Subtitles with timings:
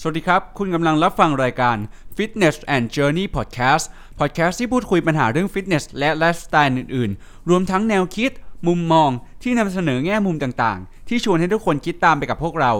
[0.00, 1.76] สวัสดีครับ คุณกำลังรับฟังรายการ
[2.16, 3.84] Fitness and Journey Podcast
[4.18, 8.30] Podcast ที่พูดคุยปัญหาเรื่องฟิตเนสและไลฟ์สไตล์อื่นๆ รวมทั้งแนวคิด
[8.66, 9.10] มุมมอง
[9.42, 12.72] ที่นำเสนอแง่มุมต่างๆ ที่ชวนให้ทุกคนคิดตามไปกับพวกเรา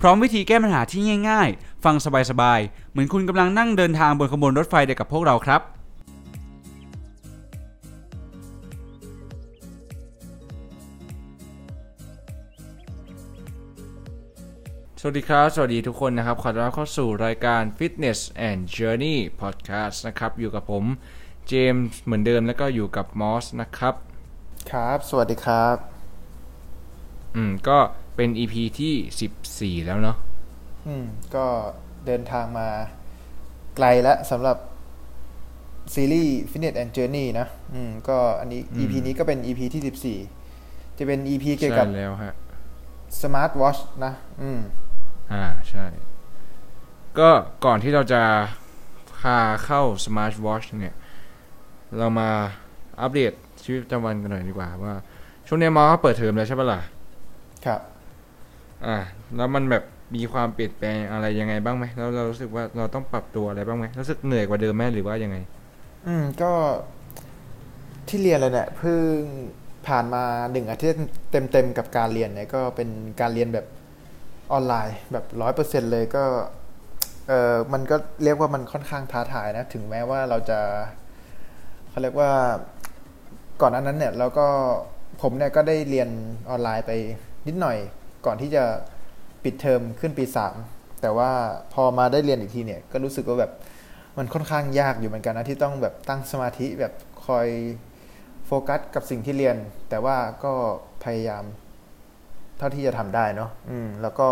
[0.00, 1.94] พร้อมวิธีแก้ปัญหาที่ง่าย ๆ ฟัง
[2.30, 5.60] สบายๆ เหมือนคุณกำลังนั่งเดินทางบนขบวนรถไฟเดียวกับพวกเราครับ
[15.06, 20.84] สวัสดีครับ สวัสดีทุกคนนะครับ ขอต้อนรับเข้าสู่รายการ Fitness and Journey Podcast นะครับ อยู่กับผม
[21.48, 23.94] เจมส์เหมือนเดิมแล้วก็อยู่กับมอสนะครับ
[24.70, 25.76] ครับ สวัสดีครับ
[27.36, 27.78] อืม ก็
[28.16, 30.16] เป็น EP ที่14แล้วเนาะ
[30.86, 31.46] อืม ก็
[32.06, 32.68] เดินทางมา
[33.76, 34.56] ไกลแล้วสำหรับ
[35.94, 40.18] ซีรีส์ Fitness and Journey นะ อืม ก็อันนี้ EP นี้ก็เป็น EP ที่
[40.58, 42.34] 14จะเป็น EP เกี่ยวกับใช่แล้วฮะ
[43.20, 44.60] Smart Watch นะ อืม
[45.32, 45.84] อ่าใช่
[47.18, 47.28] ก็
[47.64, 48.22] ก่อนที่เราจะ
[49.20, 50.94] พาเข้า Smart Watch เนี่ย
[51.98, 52.28] เรามา
[53.00, 53.32] อัปเดต
[53.64, 54.94] ชีวิตประจำวันกันหน่อยดีกว่า ว่า
[55.46, 56.80] ช่วงนี้มอเขาเปิดเทอมแล้วใช่ปะล่ะ
[57.66, 57.80] ครับ
[58.86, 58.96] อ่า
[59.36, 65.36] แล้วมันแบบมีความเปลี่ยนแปลงอะไรยังไงบ้างไหมแล้วเรารู้สึกว่าเราต้องปรับตัวอะไรบ้างไหมรู้สึกเหนื่อยกว่าเดิมไหมหรือว่ายังไง
[66.06, 66.52] อืมก็
[68.08, 69.00] ที่เรียนเลยเนี่ยเพิ่ง
[69.86, 72.88] ผ่านมาหนึ่งอาทิตย์เต็มๆกับการเรียนเนี่ยก็เป็น
[73.20, 73.66] การเรียนแบบ
[74.52, 76.24] ออนไลน์แบบร้อยเปอร์เซ็นเลยก็
[77.28, 80.60] เออมันก็เรียกว่ามันค่อนข้างท้าทายนะ ถึงแม้ว่าเราจะ
[81.90, 82.30] เขาเรียกว่า
[83.60, 84.46] ก่อนหน้านั้นเนี่ยเราก็
[85.22, 86.08] ผมเนี่ยก็ได้เรียน
[86.50, 86.92] ออนไลน์ไป
[87.46, 87.76] นิดหน่อย
[88.26, 88.64] ก่อนที่จะ
[89.44, 90.54] ปิดเทอมขึ้นปีสาม
[91.02, 91.30] แต่ว่า
[91.74, 93.52] พอมาได้เรียนอีกทีเนี่ย ก็รู้สึกว่าแบบ
[94.18, 96.92] มันค่อนข้างยากอยู่เหมือนกันนะที่ต้องแบบตั้งสมาธิแบบ
[97.26, 97.48] คอย
[98.46, 99.56] โฟกัสกับสิ่งที่เรียน
[99.88, 100.52] แต่ว่าก็
[101.04, 101.44] พยายาม
[102.64, 104.28] ท่าที่จะทำได้เนาะอืม แล้วก็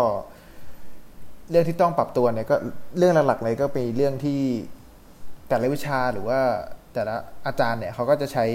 [1.49, 2.55] เรื่องที่ต้องปรับตัวเนี่ยก็
[2.97, 4.41] เรื่องหลักๆเลยก็เป็นเรื่องที่
[5.49, 6.39] แต่ละวิชาหรือว่า
[6.93, 8.45] แต่ละอาจารย์เนี่ยเขาก็จะใช้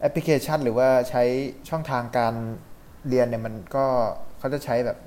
[0.00, 1.22] แอปพลิเคชัน หรือว่าใช้
[1.68, 2.34] ช่องทางการ
[3.08, 3.86] เรียนเนี่ยมันก็
[4.38, 4.98] เขาจะใช้แบบ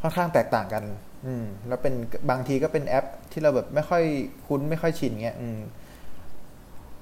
[0.00, 0.84] ค่อนข้างแตกต่างกัน
[1.26, 1.94] อืม แล้วเป็น
[2.30, 4.02] บางทีก็เป็นแอป ที่เราแบบไม่ค่อย
[4.46, 5.58] คุ้นไม่ค่อยชินเงี้ย อืม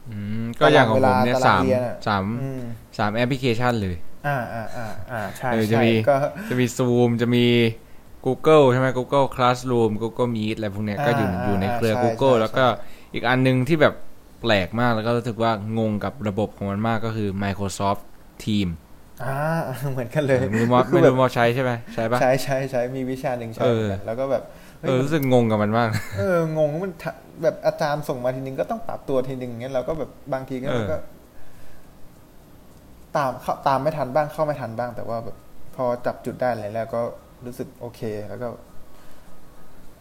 [0.09, 2.62] อืมก็อย่างของผมเนี่ยตารางสามเรียนอะสามอืม
[2.98, 3.97] สามแอปพลิเคชันเลย
[4.28, 6.16] อ่าอ่าอ่าอ่าใช่เออจะใช่มีก็
[6.49, 7.44] จะมี Zoom จะมี
[8.27, 13.94] Google ใช่ไหม Google Classroom Google Meet อะไรพวกเนี้ยก็อยู่อ่าอยู่ในเครือใช่ Google ใช่แล้วก็ใช่อีกอันหนึงที่แบบ
[14.41, 18.03] แปลกมากแล้วก็รู้สึกว่างงกับระบบของมันมากก็คือ Microsoft
[18.44, 18.69] Team
[19.25, 19.37] อ่า
[19.93, 24.43] เหมือนกันเลยไม่รู้ว่าคืไม่อแบบรู้ว่าใช้ใช่ไหมใช่ปะใช้ใช้ใช้มีวิชาหนึ่งใช้เอเหมืออนกันแล้วก็แบบ
[24.81, 27.10] เฮ้ยเออรู้สึกงงกับมันมากเอองงว่ามันทะ
[27.43, 30.97] แบบอาจารย์ส่งมาทีนึงก็ต้องปรับตัวทีนึงเงี้ยเราก็แบบบางทีก็เออเราก็
[33.18, 35.36] ตามเข้าตามไม่ทันบ้างเข้าไม่ทันบ้าง แต่ว่าแบบ
[35.76, 37.00] พอจับจุดได้อะไรแล้วก็
[37.46, 38.46] รู้สึกโอเค แล้วก็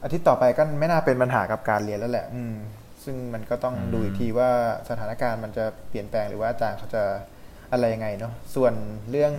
[0.03, 2.55] อาทิตย์ต่อไปก็ไม่น่าเป็นปัญหากับการเรียนแล้วแหละ อืม
[3.03, 4.49] ซึ่งมันก็ต้องดูอีกทีว่า
[4.89, 7.03] สถานการณ์มันจะเปลี่ยนแปลงหรือว่าอาจารย์เขาจะ
[7.71, 8.73] อะไรยังไงเนาะส่วน
[9.11, 9.33] เรื่อง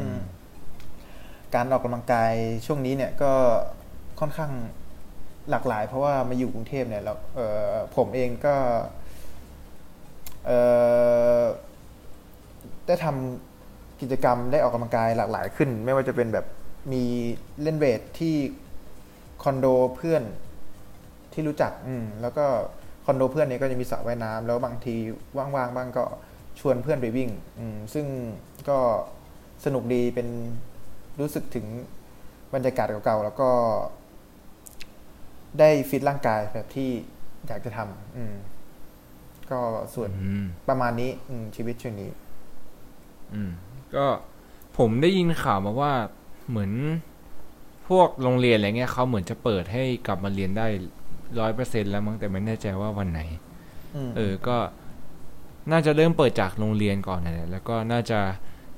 [1.54, 2.32] การออกกำลังกาย
[2.66, 3.32] ช่วงนี้เนี่ยก็
[4.20, 4.52] ค่อนข้าง
[5.50, 7.40] หลากหลาย เพราะว่ามาอยู่กรุงเทพเนี่ยเราเอ
[7.70, 8.54] อผมเองก็
[10.46, 10.50] เอ
[11.40, 11.42] อ
[12.86, 13.47] ได้ทำ
[14.00, 16.46] กิจกรรมได้ออกกำลังกายหลากหลายขึ้น ไม่ว่าจะเป็นแบบ
[16.92, 17.04] มี
[17.62, 18.36] เล่นเวทที่
[19.42, 19.66] คอนโด
[19.96, 20.22] เพื่อน
[21.32, 22.44] ที่รู้จักอืมแล้วก็
[23.04, 24.94] คอนโดเพื่อนเนี่ยก็จะมีสระว่ายน้ำแล้วบางที
[25.36, 26.04] ว่างๆบ้างก็
[26.60, 28.06] ชวนเพื่อนไปวิ่งอืมซึ่ง
[28.68, 28.78] ก็
[29.64, 30.28] สนุกดีเป็น
[31.20, 31.66] รู้สึกถึง
[32.54, 33.50] บรรยากาศเก่าๆแล้วก็
[35.58, 36.90] ได้ฟิตร่างกายแบบที่
[37.46, 38.34] อยากจะทำอืม
[39.50, 39.60] ก็
[39.94, 42.10] ส่วนอืมประมาณนี้ อืมชีวิตช่วงนี้
[43.34, 43.50] อืม
[43.96, 44.06] ก็
[44.78, 45.92] ผมได้ยินข่าวมาว่า
[46.48, 46.72] เหมือน
[47.88, 50.66] พวกโรงเรียนอะไรเงี้ยเขาเหมือนจะเปิดให้กลับมาเรียนได้
[51.40, 53.20] ร้อยเปอร์เซ็นแล้วมั้งแต่ไม่แน่ใจว่าวันไหน
[53.94, 54.56] อืมเออก็
[55.70, 58.18] น่าจะเริ่มเปิดจากโรงเรียนก่อนนะแหละแล้วก็น่าจะ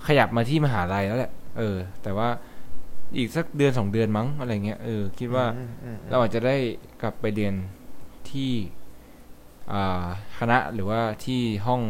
[0.06, 2.28] ขยับมาที่มหาลัยแล้วแหละ เออ แต่ว่า
[3.16, 6.56] อีกสักเดือนสองเดือนมั้งอะไรเงี้ยเออคิดว่าอืมอืมอืมเราอาจจะได้
[7.03, 7.54] กลับไปเรียน
[8.30, 8.53] ที่
[9.72, 10.04] อ่า
[10.39, 11.80] คณะหรือว่าที่ห้อง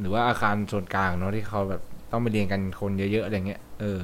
[0.00, 4.00] หรือว่าอาคารส่วนกลางเนาะที่เขาแบบ ต้องไปเรียนกันคนเยอะๆอะไรเงี้ยเออ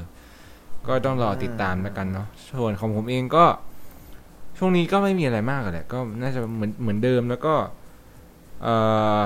[0.86, 3.44] ก็ต้องรอติดตามแล้วกันเนาะส่วนของผมเองก็
[4.58, 7.54] ช่วงนี้ก็ไม่มีอะไรมากอะแหละก็น่าจะเหมือนเหมือนเดิมแล้วก็
[8.62, 8.68] เอ
[9.20, 9.22] อ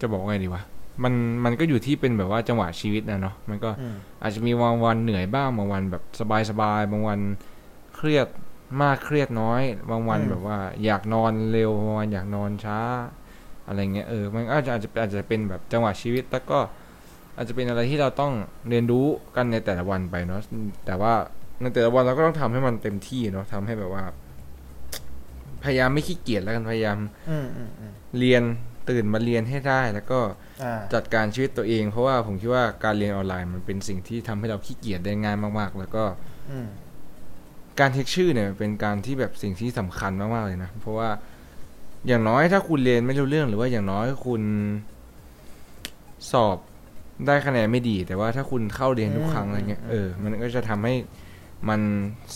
[0.00, 0.62] จะบอกว่าไงดีวะ
[1.02, 6.02] มันมันก็อยู่ที่เป็นแบบว่าจังหวะชีวิตนะเนาะมันก็อืมอาจจะมีบางวันเหนื่อยบ้างบางวันแบบ
[6.50, 7.18] สบายๆบางวัน
[7.96, 8.28] เครียด
[8.82, 12.80] มากเครียดน้อย บางวันอืมแบบว่า อยากนอนเร็วบางวันอยากนอนช้า
[13.66, 16.58] อะไรเงี้ยเออมันอาจจะอาจจะอาจจะเป็นแบบจังหวะชีวิต แล้วก็
[17.36, 18.32] อาจจะเป็นอะไรที่เราต้อง
[18.68, 19.06] เรียนรู้
[19.36, 20.40] กันในแต่ละวันไปเนาะ
[20.86, 21.12] แต่ว่า
[21.60, 24.04] ในแต่ละวันเราก็ต้องทำให้มันเต็มที่เนาะทำให้แบบว่า
[25.64, 26.98] พยายามไม่ขี้เกียจแล้วกันพยายาม
[27.30, 28.42] อืมอืมอืมเรียน
[28.90, 30.20] ตื่นมาเรียนให้ได้แล้วก็
[30.62, 36.04] อ่าจัดการชีวิตตัวเอง เพราะว่าผมคิดว่าการเรียนออนไลน์มันเป็นสิ่งที่ทำให้เราขี้เกียจได้ง่ายมากๆ แล้วก็
[36.50, 36.68] อืม
[37.80, 41.08] การเทคชื่อเนี่ยเป็นการที่แบบสิ่งที่สำคัญมากๆเลยนะเพราะว่า
[42.06, 44.42] อย่างน้อยถ้าคุณเรียนไม่รู้เรื่องหรือว่าอย่างน้อยคุณ
[46.32, 46.58] สอบ
[47.26, 50.94] ได้คะแนนไม่ดี แต่ว่าถ้าคุณเข้าเรียนทุกครั้งอะไรเงี้ยเออมันก็จะทำให้
[51.68, 51.80] มัน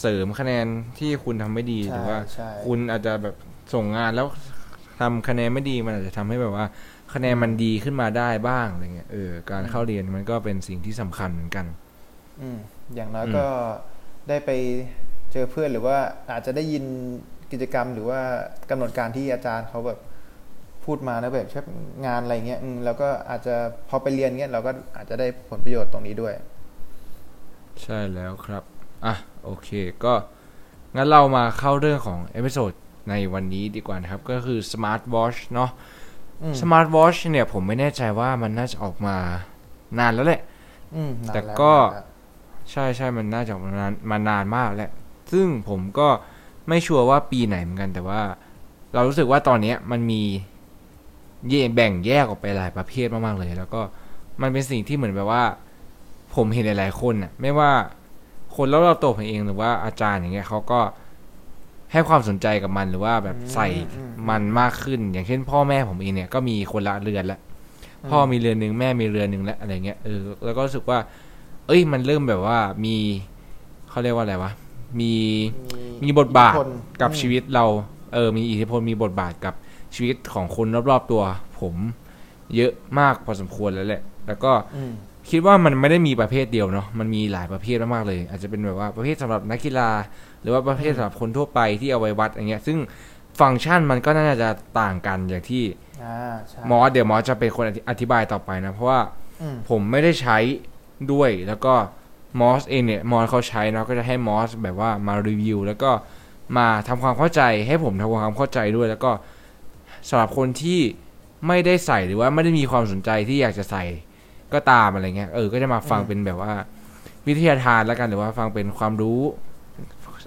[0.00, 0.66] เสริมคะแนน
[0.98, 3.34] ที่คุณทำไม่ดีหใช่รือว่าใช่คุณอาจจะแบบ
[3.74, 4.26] ส่งงานแล้ว
[5.00, 6.66] ทำคะแนนไม่ดีมันอาจจะทำให้แบบว่า
[7.14, 11.66] คะแนนมันดีขึ้นมาได้บ้างอะไรเงี้ยเออการเข้าเรียนมันก็เป็นสิ่งที่สำคัญเหมือนกัน
[12.40, 12.58] อืม
[12.94, 13.46] อย่างน้อยอืมก็
[14.28, 14.50] ได้ไป
[15.32, 15.98] เจอเพื่อนหรือว่า
[16.30, 16.84] อาจจะได้ยิน
[17.52, 18.20] กิจกรรมหรือว่า
[18.70, 19.98] กำหนดการที่อาจารย์เขาแบบ
[20.84, 21.66] พูดมานะแบบเช่น
[22.06, 23.54] งานอะไรเงี้ยอืมแล้วก็อาจจะ
[23.88, 26.34] พอไปเรียนเงี้ยเราก็อาจจะได้ผลประโยชน์ตรงนี้ด้วย
[27.82, 28.62] ใช่แล้วครับ
[29.04, 29.14] อะ
[29.44, 29.68] โอเค
[30.04, 30.14] ก็
[30.96, 32.72] งั้นเรามาเข้าเรื่องของ episode
[33.10, 35.70] ในวันนี้ดีกว่านะครับ ก็คือ Smart Watch เนาะ
[36.42, 39.16] อืม Smart Watch เนี่ยผมไม่แน่ใจว่ามันน่าจะออกมา
[39.98, 40.40] นานแล้วแหละ
[40.94, 42.06] อืมนานแต่ล้วก็นานแล้ว
[42.70, 44.90] ใช่ใช่มันน่าจะออกมานานมานานมากแหละ
[45.32, 46.08] ซึ่งผมก็
[46.68, 48.20] ไม่ชัวร์ว่าปีไหนเหมือนกันแต่ว่า
[48.94, 50.22] เรารู้สึกว่าตอนเนี้ยมันมี
[51.50, 53.80] แยกแบ่งแยกออกไปหลายประเภทมากๆเลย แล้วก็
[54.42, 55.44] มันเป็นสิ่งที่เหมือนแบบว่า
[56.34, 57.70] ผมเห็นหลายๆคนน่ะ ไม่ว่า
[58.56, 60.80] คนรอบๆตัวผมเองหรือว่าอาจารย์อย่างเงี้ยเขาก็
[61.92, 63.68] ให้ความสนใจกับมันหรือว่าแบบใส่
[64.28, 67.40] มันมากขึ้น อย่างเช่น พ่อแม่ผมเองเนี่ยก็มีคนละเรือนแล้ว
[68.10, 70.98] พ่อมีเรือนหนึ่งแม่มีเรือนหนึ่งแล้วอะไรเงี้ยเออแล้วก็รู้สึกว่า
[71.66, 72.94] เอ้ยมันเริ่มแบบว่ามี
[73.90, 74.50] เขาเรียกว่าอะไรวะ
[75.00, 75.14] มี
[76.04, 76.70] มีบทบาทอิทธิพล
[77.00, 77.64] กับอืมชีวิตเรา
[78.14, 79.54] เออ มีอิทธิพลมีบทบาทกับ
[79.94, 81.22] ชีวิตของคนรอบๆตัว
[81.60, 81.74] ผม
[82.56, 84.92] เยอะมากพอสมควรแล้วแหละ แล้วก็อืม
[85.30, 89.90] คิดว่ามันไม่ได้มีประเภทเดียวเนาะ มันมีหลายประเภทมากๆเลย อาจจะเป็นแบบว่าประเภทสำหรับนักกีฬา
[90.42, 92.78] หรือว่าประเภทสำหรับคนทั่วไปที่เอาไว้วัดอย่างเงี้ย ซึ่ง
[93.40, 94.48] ฟังก์ชันมันก็น่าจะ
[94.80, 95.64] ต่างกันอย่างที่
[96.02, 99.00] อ่าใช่มอสเดี๋ยวมอสจะเป็นคนอธิอธิบายต่อไปนะ เพราะว่า
[99.42, 100.38] อืมผมไม่ได้ใช้
[101.12, 101.74] ด้วยแล้วก็
[102.40, 105.90] มอสเองเนี่ยมอสเขาใช้เนาะก็จะให้มอสแบบว่ามารีวิว แล้วก็
[106.56, 109.10] มาทำความเข้าใจให้ผมทำความเข้าใจด้วย แล้วก็
[110.08, 110.80] สำหรับคนที่
[111.46, 113.84] ไม่ได้ใส่หรือว่าไม่ได้มีความสนใจที่อยากจะใส่
[114.54, 116.52] ก็ตามอะไรเงี้ยเออก็จะมาฟังอืมเป็นแบบว่า
[117.26, 119.20] วิทยาทานแล้วกันหรือว่าฟังเป็นความรู้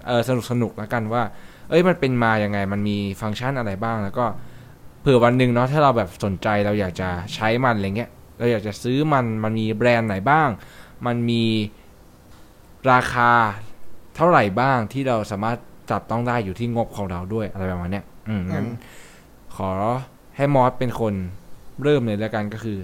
[0.07, 1.24] เออสนุกสนุกแล้วกันว่า
[1.69, 4.25] เอ้ยมันเป็นมาอย่างไง มันมีฟังก์ชันอะไรบ้าง แล้วก็
[5.01, 8.09] เผื่อวันหนึ่งเนาะถ้าเราแบบสนใจเราอยากจะใช้มันอะไรเงี้ย
[8.39, 10.50] เราอยากจะซื้อมันมันมีแบรนด์ไหนบ้าง
[11.06, 11.44] มันมี
[12.91, 13.31] ราคา
[14.15, 15.57] เท่าไหร่บ้างที่เราสามารถ
[15.91, 18.75] จับต้องได้อยู่ที่งบของเราด้วยอะไรประมาณเนี้ยอืมงั้นอืม
[19.55, 19.69] ขอ
[20.37, 21.13] ให้มอสเป็นคน
[21.83, 22.79] เริ่มเลยแล้วกันก็คือ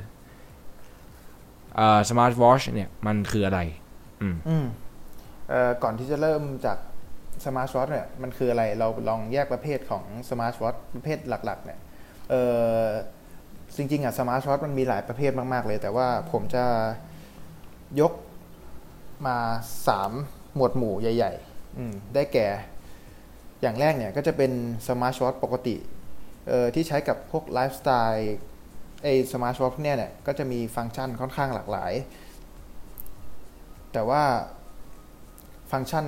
[1.76, 3.60] เอ่อ smart watch เนี่ยมันคืออะไร
[4.22, 4.66] อืมอืม
[5.50, 6.78] เอ่อก่อนที่จะเริ่มจาก
[7.46, 11.80] smart watch เนี่ยมันคืออะไรเราลองแยกประเภทของ smart watch ประเภทหลัก ๆ เนี่ย
[12.30, 12.34] เอ
[12.80, 12.86] อ
[13.78, 16.64] จริงๆอะ smart watch มันมีหลายประเภทมาก ๆ เลย แต่ว่าผมจะ
[18.02, 18.12] ยก
[19.26, 19.38] มา
[19.88, 20.12] สาม
[20.56, 22.48] หมวดหมู่ใหญ่ๆอืมได้แก่
[23.62, 24.52] อย่างแรกเนี่ยก็จะเป็น
[24.88, 25.76] smart watch ปกติ
[26.48, 28.36] เอ่อที่ใช้กับพวกไลฟ์สไตล์
[29.04, 31.94] ไอสมาร์ทวอทเนี่ยเนี่ยก็จะมีฟังก์ชันค่อนข้างหลากหลาย
[33.94, 34.24] แต่ว่า
[35.72, 36.06] ฟังก์ชัน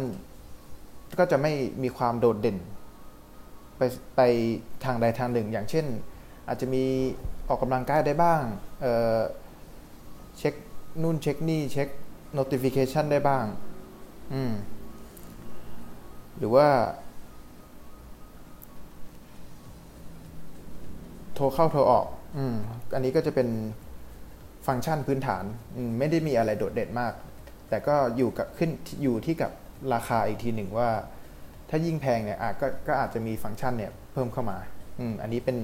[1.20, 2.58] ก็จะไม่มีความโดดเด่น
[3.78, 3.82] ไป
[4.16, 4.22] ไป
[4.84, 5.86] ทางใดทางหนึ่ง อย่างเช่น
[6.48, 6.84] อาจจะมี
[7.48, 8.42] ออกกำลังกายได้บ้าง
[8.82, 9.20] เอ่อ
[10.38, 10.54] เช็ค
[11.02, 11.90] นู่นเช็คนี่เช็ค
[12.38, 13.46] notification ได้บ้าง
[14.34, 14.54] อืม
[16.38, 16.68] หรือว่า
[21.34, 22.06] โทรเข้าโทรออก
[22.38, 22.56] อืม
[22.96, 23.48] อันนี้ก็จะเป็น
[24.68, 25.44] ฟังก์ชันพื้นฐาน
[25.90, 27.14] มไม่ได้มีอะไรโดดเด่นมาก
[27.70, 28.70] แต่ก็อยู่กับขึ้น
[29.04, 29.52] อยู่ที่กับ
[29.94, 30.90] ราคาอีกทีหนึ่งว่า
[31.70, 34.58] ถ้ายิ่งแพงเนี่ยอาจก็ก็อาจจะมีฟังก์ชันเนี่ย เพิ่มเข้ามา
[35.00, 35.58] อืม อันนี้เป็น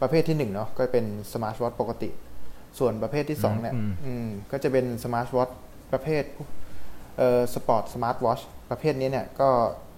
[0.00, 2.10] ประเภทที่หนึ่งเนาะก็เป็น smart watch ปกติ
[2.78, 5.50] ส่วนประเภทที่สองเนี่ยอืมอืมก็จะเป็น smart watch
[5.92, 6.24] ประเภท
[7.18, 9.48] เอ่อ sport smart watch ประเภทนี้เนี่ยก็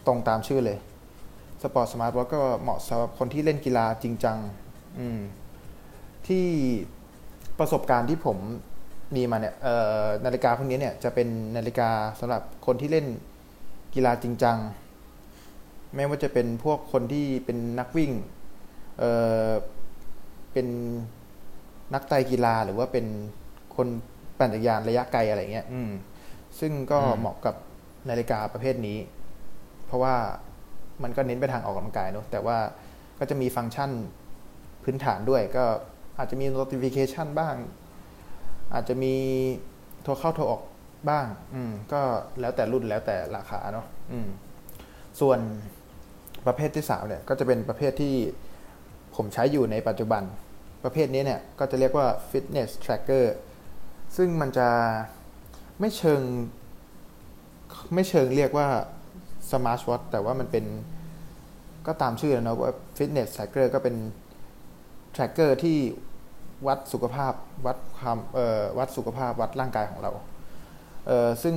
[0.07, 0.79] ตรงตามชื่อเลย
[1.63, 4.39] sport smart watch ก็เหมาะสำหรับคนที่เล่นกีฬาจริงจัง
[4.99, 5.21] อืม
[6.29, 6.47] ที่
[7.59, 8.39] ประสบการณ์ที่ผม
[9.17, 13.07] มีมาเนี่ยเอ่อนาฬิกาพวกนี้เนี่ยจะเป็นนาฬิกาสำหรับคนที่เล่น
[13.95, 14.59] กีฬาจริงจัง
[15.95, 18.13] ไม่ว่าจะเป็นพวกคนที่เป็นนักวิ่ง
[18.99, 19.11] เอ่
[19.49, 19.51] อ
[20.53, 20.69] เป็น
[21.95, 23.07] นักไตรกีฬาหรือว่าเป็น
[23.77, 23.89] คน
[24.39, 25.91] ปั่นจักรยานระยะไกลอะไรเงี้ยอืม
[26.61, 27.55] ซึ่งก็อืมเหมาะกับ
[28.09, 28.99] นาฬิกาประเภทนี้
[29.87, 30.15] เพราะว่า
[31.03, 32.59] มันก็เน้นไปทางออกกำลังกายเนอะแต่ว่า
[33.19, 33.91] ก็จะมีฟังก์ชัน
[34.85, 35.65] พื้นฐานด้วย ก็
[36.19, 37.55] อาจจะมี notification บ้าง
[38.75, 39.15] อาจจะมี
[40.03, 40.63] โทรเข้าโทรออก
[41.11, 42.01] บ้าง อืม ก็
[42.41, 44.29] แล้วแต่รุ่นแล้วแต่ราคาเนาะอืม
[45.21, 45.39] ส่วน
[46.47, 48.15] ประเภทที่สามเนี่ย ก็จะเป็นประเภทที่
[49.17, 50.23] ผมใช้อยู่ในปัจจุบัน
[50.85, 53.25] ประเภทนี้เนี่ยก็จะเรียกว่า fitness tracker
[54.17, 54.69] ซึ่งมันจะ
[55.81, 56.23] ไม่เชิง
[57.95, 58.69] ไม่เชิงเรียกว่า
[59.51, 60.65] smart watch แต่ว่ามันเป็น
[61.87, 63.97] ก็ตามชื่อแล้วเนาะว่า fitness tracker ก็เป็น
[65.17, 65.79] tracker ที่
[66.67, 67.33] วัดสุขภาพ
[67.67, 70.11] วัดความเอ่อวัดสุขภาพวัดร่างกายของเรา
[71.07, 71.57] เอ่อซึ่ง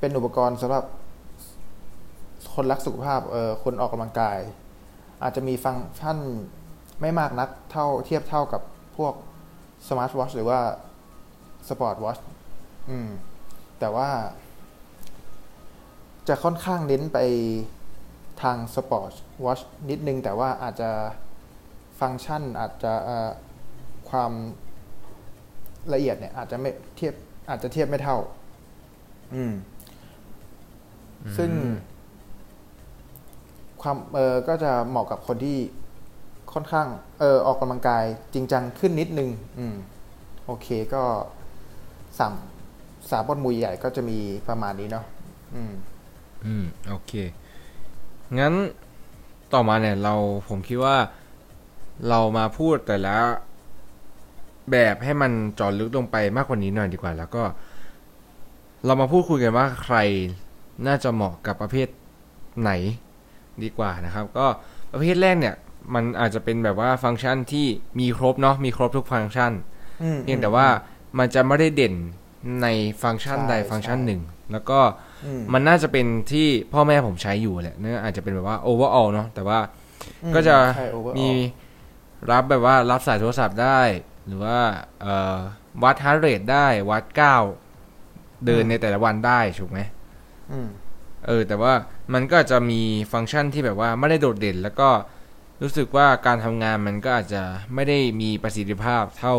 [0.00, 0.84] เป็นอุปกรณ์สำหรับ
[2.54, 4.38] คนรักสุขภาพเอ่อคนออกกำลังกาย
[5.22, 6.18] อาจจะมีฟังก์ชัน
[7.00, 8.62] ไม่มากนักเท่าเทียบเท่ากับ
[8.96, 9.14] พวก
[9.86, 10.60] smart watch หรือว่า
[11.68, 12.20] sport watch
[12.90, 13.08] อืม
[13.78, 14.08] แต่ว่า
[16.28, 17.18] จะค่อนข้างเน้นไป
[18.42, 19.12] ทาง sport
[19.44, 20.90] watch นิดนึง แต่ว่าอาจจะ
[22.00, 23.30] ฟังก์ชันอาจจะเอ่อ
[24.10, 24.32] ความ
[25.92, 27.14] ละเอียดเนี่ย อาจจะไม่เทียบ
[27.48, 28.18] อาจจะเทียบไม่เท่า
[29.34, 29.52] อืม
[31.36, 31.50] ซึ่ง
[33.82, 35.58] ความเออก็จะเหมาะกับคนที่
[36.56, 36.88] ค่อนข้าง
[37.20, 39.76] เออออกกำลังกายจริงจังขึ้นนิดนึง อืม
[40.46, 41.02] โอเคก็
[42.18, 42.34] สาม
[43.10, 45.04] สามบอลมุยใหญ่ก็จะมีประมาณนี้เนาะ
[45.54, 45.72] อืม
[46.44, 47.12] อืม โอเค
[48.38, 48.54] งั้น
[49.52, 50.14] ต่อมาเนี่ย เรา
[50.48, 50.96] ผมคิดว่า
[52.08, 53.16] เรามาพูดแต่ละ
[54.70, 57.42] แบบให้มันจอดลึกลงไปมากกว่านี้หน่อยดีกว่า แล้วก็
[58.84, 59.96] เรามาพูดคุยกันว่าใคร
[60.86, 61.88] น่าจะเหมาะกับประเภท
[62.60, 62.70] ไหน
[63.62, 64.46] ดีกว่านะครับ ก็
[64.92, 65.54] ประเภทแรกเนี่ย
[65.94, 67.66] มันอาจจะเป็นแบบว่าฟังก์ชันที่
[68.00, 69.52] มีครบเนาะมีครบทุกฟังก์ชัน
[70.02, 70.66] อืมเพียงแต่ว่า
[71.18, 71.94] มันจะไม่ได้เด่น
[72.62, 72.66] ใน
[73.02, 74.20] ฟังก์ชันใช่ใดฟังก์ชันใช่หนึ่ง
[74.52, 74.80] แล้วก็
[75.24, 79.58] อืมมันน่าจะเป็นที่พ่อแม่ผมใช้อยู่แหละเนื่ออาจจะเป็นแบบว่า overall เนาะแต่ว่า
[80.22, 81.28] อืมก็จะใช่ overall มี
[82.30, 83.80] รับแบบว่ารับสายโทรศัพท์ได้
[84.26, 84.58] หรือว่า
[85.02, 85.36] เอ่อ
[85.82, 87.42] วัด heart rate ได้วัดก้าว
[88.46, 89.78] เดินในแต่ละวันได้ถูกไหม
[90.52, 90.68] อืม
[91.26, 91.72] เออ แต่ว่า
[92.14, 92.80] มันก็จะมี
[93.12, 94.88] ฟังก์ชันที่แบบว่าไม่ได้โดดเด่น แล้วก็
[95.62, 97.42] รู้สึกว่าการทำงานมันก็อาจจะ
[97.74, 99.34] ไม่ได้มีประสิทธิภาพเท่า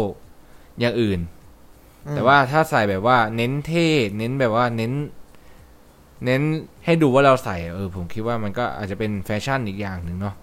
[0.79, 1.19] อย่างอื่น
[2.05, 4.93] อืมแต่ว่าถ้าใส่แบบว่า เน้นเท่ เน้นแบบว่าเน้น
[6.25, 6.41] เน้น
[6.85, 10.35] ให้ดูว่าเราใส่เออ ผมคิดว่ามันก็อาจจะเป็นแฟชั่นอีกอย่างหนึ่งเนาะ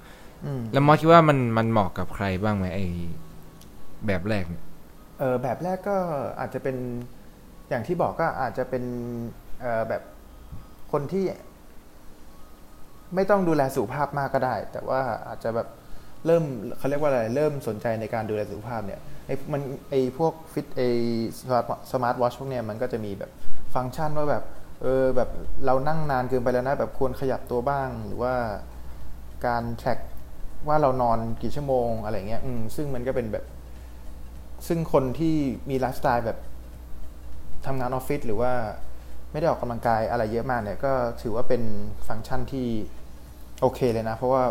[0.44, 2.80] อืมแล้วมอสคิดว่ามันมันเหมาะกับใครบ้างไหมไอ
[4.06, 4.64] แบบแรกเนี่ย
[5.18, 5.96] เออแบบแรกก็
[6.40, 6.76] อาจจะเป็น
[7.68, 8.84] อย่างที่บอกก็อาจจะเป็น
[9.60, 10.02] เออแบบ
[10.92, 11.24] คนที่
[13.14, 15.68] ไม่ต้องดูแลสุขภาพมากก็ได้ แต่ว่าอาจจะแบบ
[16.26, 16.44] เริ่ม
[16.78, 20.88] เขาเรียกว่าอะไรเริ่มสนใจในการดูแลสุขภาพเนี่ยไอ้มันไอ้พวกฟิตไอ้
[21.92, 23.30] smart watch พวกเนี้ยมันก็จะมีแบบ
[23.74, 24.44] ฟังก์ชันว่าแบบ
[24.82, 25.30] เออแบบ
[25.66, 28.34] เรานั่งนานเกินไปแล้วนะแบบควรขยับตัวบ้างหรือว่า
[29.46, 29.98] การแทร็ก
[30.68, 33.44] ว่าเรานอนกี่ชั่วโมงอะไรเงี้ยอืมซึ่งมันก็เป็นแบบ
[34.66, 35.36] ซึ่งคนที่
[35.70, 36.38] มีไลฟ์สไตล์แบบ
[37.66, 38.52] ทำงานออฟฟิศหรือว่า
[39.32, 40.92] ไม่ได้ออกกำลังกายอะไรเยอะมากเนี่ยก็
[41.22, 41.62] ถือว่าเป็น
[42.08, 42.66] ฟังก์ชันที่
[43.64, 44.42] โอเคเลยนะ เพราะว่า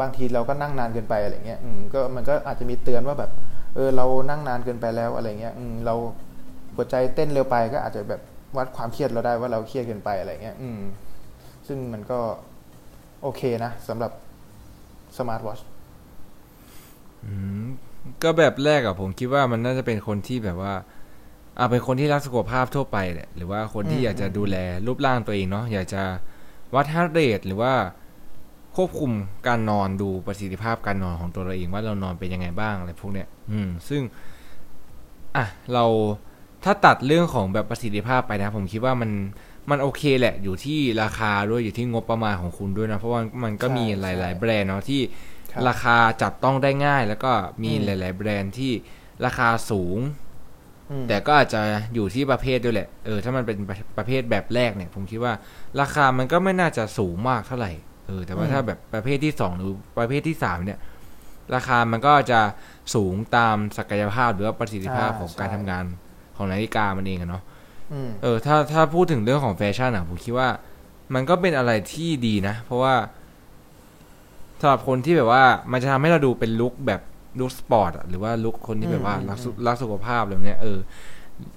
[0.00, 3.30] บางทีเราก็นั่งนานเกินไปอะไรเงี้ยอืมก็มันก็อาจจะมีเตือนว่าแบบ
[3.74, 5.94] เออเรานั่งนานเกินไปแล้วอะไรเงี้ยอืมเรา
[6.74, 8.20] หัวใจเต้นเร็วไปก็อาจจะแบบ
[8.56, 10.80] วัดความเครียดเราได้ว่าเราเครียดเกินไปอะไรเงี้ย อืม
[11.66, 12.18] ซึ่งมันก็
[13.22, 14.12] โอเคนะสำหรับ
[15.18, 15.60] smart watch
[17.24, 17.32] อื
[17.64, 17.66] ม
[18.22, 20.74] ก็แบบแรกอะผมคิดว่ามันน่าจะเป็นคนที่แบบว่า
[21.58, 24.56] อ่าเป็นคนที่รักสุขภาพทั่วไปแหละหรือว่าคนที่อืมอยากจะดูแล
[24.86, 26.02] รูปร่างตัวเองเนาะอยากจะ
[26.74, 27.74] วัด heart rate หรือว่า
[28.76, 29.12] ควบคุม
[29.48, 34.02] การนอนดูประสิทธิภาพการนอนของตัวเราเองว่าเรานอนเป็นยังไงบ้างอะไรพวกเนี้ย อืม ซึ่ง
[35.36, 35.84] อะ เรา
[36.64, 39.10] ถ้าตัดเรื่องของแบบประสิทธิภาพไปนะ ผมคิดว่ามัน
[39.70, 45.00] มันโอเคแหละ อยู่ที่ราคาด้วยอยู่ที่งบประมาณของคุณด้วยนะ เพราะว่ามันก็มีใช่หใช่ลาย ๆ แบรนด์เนาะที่
[45.52, 48.72] ครับราคาจับต้องได้ง่าย แล้วก็มีอืมหลาย ๆ แบรนด์ที่
[49.24, 49.98] ราคาสูง
[50.90, 51.62] อืมแต่ก็อาจจะ
[51.94, 55.32] อยู่ที่ประเภทด้วยแหละ เออ ถ้ามันเป็นประประเภทแบบแรกเนี่ย ผมคิดว่า
[55.80, 57.72] ราคามันก็ไม่น่าจะสูงมากเท่าไหร่
[58.06, 60.78] เออแต่ว่าอืมถ้าแบบประเภทที่สองหรือประเภทที่สามเนี่ย
[61.54, 62.40] ราคามันก็จะ
[62.94, 65.84] สูงตามศักยภาพหรือว่าประสิทธิภาพของการทำงาน
[66.36, 67.42] ของนาฬิกามันเองอะเนาะ
[67.92, 70.48] อืมเออ ถ้าถ้าพูดถึงเรื่องของแฟชั่นอะผมคิดว่า
[71.14, 72.94] มันก็เป็นอะไรที่ดีนะ เพราะว่า
[74.60, 77.00] สำหรับคนที่แบบว่า มันจะทำให้เราดูเป็น look แบบ
[77.40, 80.78] look sport อะหรือว่า look คนที่แบบว่าอืมรักสุรักสุขภาพอะไรแบบเนี้ยเออ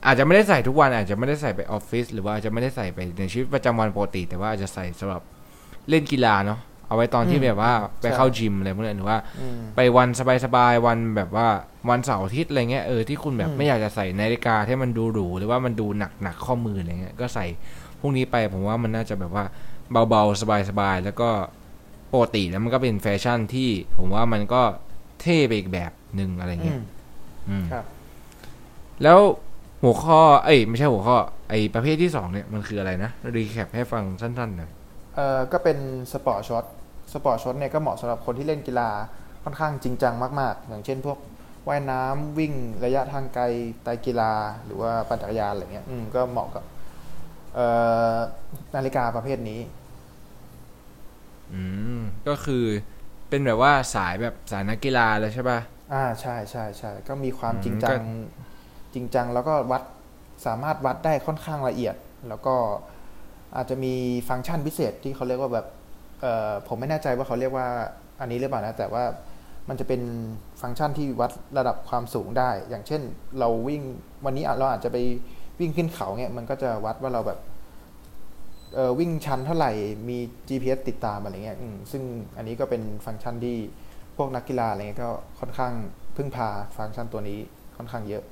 [0.06, 5.22] อาจจะไม่ได้ใส่ทุกวัน อาจจะไม่ได้ใส่ไปออฟฟิศหรือว่าอาจจะไม่ได้ใส่ไปในชีวิตประจำวันปกติ แต่ว่าอาจจะใส่สำหรับ
[5.90, 10.10] เล่นกีฬาเนาะเอาไว้ตอนที่อืมแบบว่าไปใช่เข้าจิมอะไรพวกนี้หรือว่าอืมไปวัน
[10.46, 11.48] สบายๆวันแบบว่า
[11.90, 17.46] วันเสาร์อาทิตย์อะไรเงี้ยเออที่คุณแบบอืมไม่อยากจะใส่นาฬิกาให้มันดูหรูหรือว่ามันดูหนักหนักข้อมืออะไรเงี้ยก็ใส่
[18.00, 19.46] พวกนี้ไปผมว่ามันน่าจะแบบว่า
[20.10, 21.30] เบาๆสบายๆแล้วก็
[22.14, 24.62] ปกติแล้วมันก็เป็นแฟชั่นที่ผมว่ามันก็
[25.22, 26.82] เท่ไปอีกแบบหนึ่งอะไรอืเงี้ยม
[27.50, 27.86] อืมครับ
[29.04, 29.20] แล้ว
[29.84, 31.18] หัวข้อ เอ้ย ไม่ใช่หัวข้อ
[31.50, 34.72] ไอประเภทที่สองเนี่ยมันคืออะไรนะ recap ให้ฟังสั้นๆหน่อย
[35.18, 35.78] เอ่อก็เป็น
[36.14, 38.90] sport watch sport watch เนี่ยก็เหมาะสำหรับคนที่เล่นกีฬา
[39.44, 41.18] ค่อนข้างจริงจังมาก ๆ อย่างเช่นพวก
[41.68, 42.54] ว่ายน้ำวิ่ง
[42.86, 43.44] ระยะทางไกล
[43.84, 44.34] ไตรกีฬา
[44.66, 46.64] หรือว่าปั่นจักรยานอะไรเงี้ยอืมก็เหมาะกับ
[47.56, 47.68] เอ่
[48.16, 48.18] อ
[48.76, 49.60] นาฬิกาประเภทนี้
[51.54, 51.62] อื
[51.98, 52.64] ม ก็คือ
[53.30, 55.60] เป็นแบบว่าสายแบบสายนักกีฬาเลยใช่ป่ะ
[55.94, 57.96] อ่าใช่ใช่ใช่ก็มีความอืมจริงจังก็
[58.94, 59.84] จริงจังแล้วก็วัด
[60.46, 61.96] สามารถวัดได้ค่อนข้างละเอียด
[62.28, 62.56] แล้วก็
[63.58, 63.94] อาจจะมี
[64.30, 65.66] ฟังก์ชันพิเศษที่เขาเรียกว่าแบบ
[66.68, 67.68] ผมไม่แน่ใจว่าเขาเรียกว่า
[68.22, 69.04] อันนี้หรือเปล่านะ แต่ว่า
[69.70, 70.02] มันจะเป็น
[70.62, 73.02] ฟังก์ชันที่วัดระดับความสูงได้ อย่างเช่น
[73.40, 73.82] เราวิ่ง
[74.26, 74.98] วันนี้เราอาจจะไป
[75.60, 77.40] วิ่งขึ้นเขาเนี่ยมันก็จะวัดว่าเราแบบ
[79.00, 79.72] วิ่งชันเท่าไหร่
[80.10, 81.58] มี GPS ติดตามอะไรเงี้ย
[81.92, 82.04] ซึ่ง
[82.38, 83.58] อันนี้ก็เป็นฟังก์ชันที่
[84.18, 85.74] พวกนักกีฬาอะไรเงี้ยก็ค่อนข้าง
[86.16, 87.40] พึ่งพาฟังก์ชันตัวนี้
[87.78, 88.24] ค่อนข้างเยอะ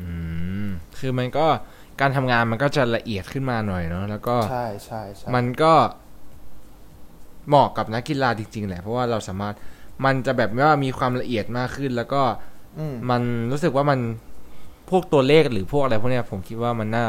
[0.00, 0.08] อื
[0.66, 1.46] ม คือมันก็
[2.00, 5.72] การทำงานมันก็จะละเอียดขึ้นมาหน่อยเนาะแล้วก็ใช่ใช่ใช่มันก็
[7.48, 9.54] เหมาะกับนักกีฬาจริงๆแหละเพราะว่าเราสามารถ
[10.04, 12.22] มันจะแบบว่ามีความละเอียดมากขึ้น แล้วก็
[12.78, 14.00] อืมมันรู้สึกว่ามัน
[14.90, 17.06] พวกตัวเลขหรือพวกอะไรพวกเนี้ยผมคิดว่ามันน่า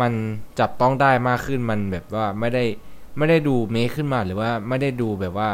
[0.00, 0.12] มัน
[0.58, 2.64] จับต้องได้มากขึ้นมันแบบว่าไม่ได้
[3.18, 5.50] ไม่ได้ดูเมคขึ้นมาหรือว่าไม่ได้ดูแบบว่า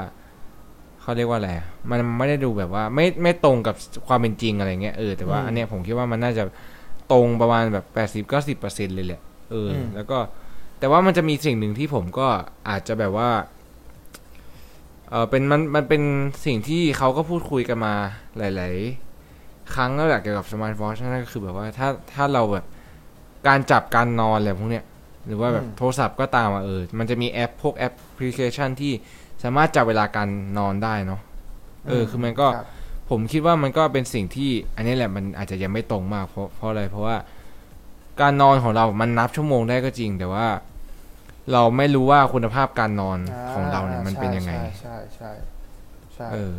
[1.00, 3.74] เขาเรียกว่าอะไรอะมันไม่ได้ดูแบบว่า ไม่ไม่ตรงกับ
[4.06, 6.42] ความเป็นจริงอะไรเงี้ยเออแต่ว่าอืมอันเนี้ยผมคิดว่ามันน่าจะ
[7.12, 9.20] ตรงประมาณแบบแปดสิบเก้าสิบเปอร์เซ็นเลยแหละ
[9.50, 10.18] เอออมแล้วก็
[10.78, 12.28] แต่ว่ามันจะมีสิ่งหนึ่งที่ผมก็
[12.68, 13.30] อาจจะแบบว่า
[15.10, 16.02] เออเป็นมันมันเป็น
[16.46, 17.94] สิ่งที่เขาก็พูดคุยกันมา
[18.38, 18.74] หลาย
[19.24, 22.64] ๆ ครั้งแล้วแหละเกี่ยวกับสมาร์ทวอชนั่นก็คือแบบว่าถ้าถ้าเราแบบ
[23.48, 24.84] การจับการนอนอะไรพวกเนี้ย
[25.26, 28.92] หรือว่าแบบอืมโทรศัพท์ก็ตามอะเออ มันจะมีแอปพวกแอปพลิเคชันที่
[29.42, 31.20] สามารถจับเวลาการนอนได้เนาะ
[31.88, 32.66] เออ คือมันก็ครับ
[33.16, 37.16] ผมคิดว่ามันก็เป็นสิ่งที่อันนี้แหละมันอาจจะยังไม่ตรงมากเพราะเพราะอะไรเพราะว่า
[38.20, 40.46] การนอนของเรามันนับชั่วโมงได้ก็จริง แต่ว่า
[41.52, 43.18] เราไม่รู้ว่าคุณภาพการนอน
[43.52, 45.30] ของเราเนี่ยมันเป็นยังไง ใช่ใช่ใช่
[46.14, 46.54] ใช่เออ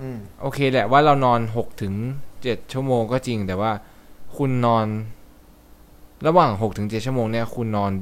[0.00, 1.94] อืมโอเคแหละว่าเรานอนหกถึง
[2.42, 3.72] เจ็ดชั่วโมงก็จริง แต่ว่า
[4.36, 4.86] คุณนอน
[6.26, 7.92] ระหว่างหกถึงเจ็ดชั่วโมงเนี่ย คุณนอน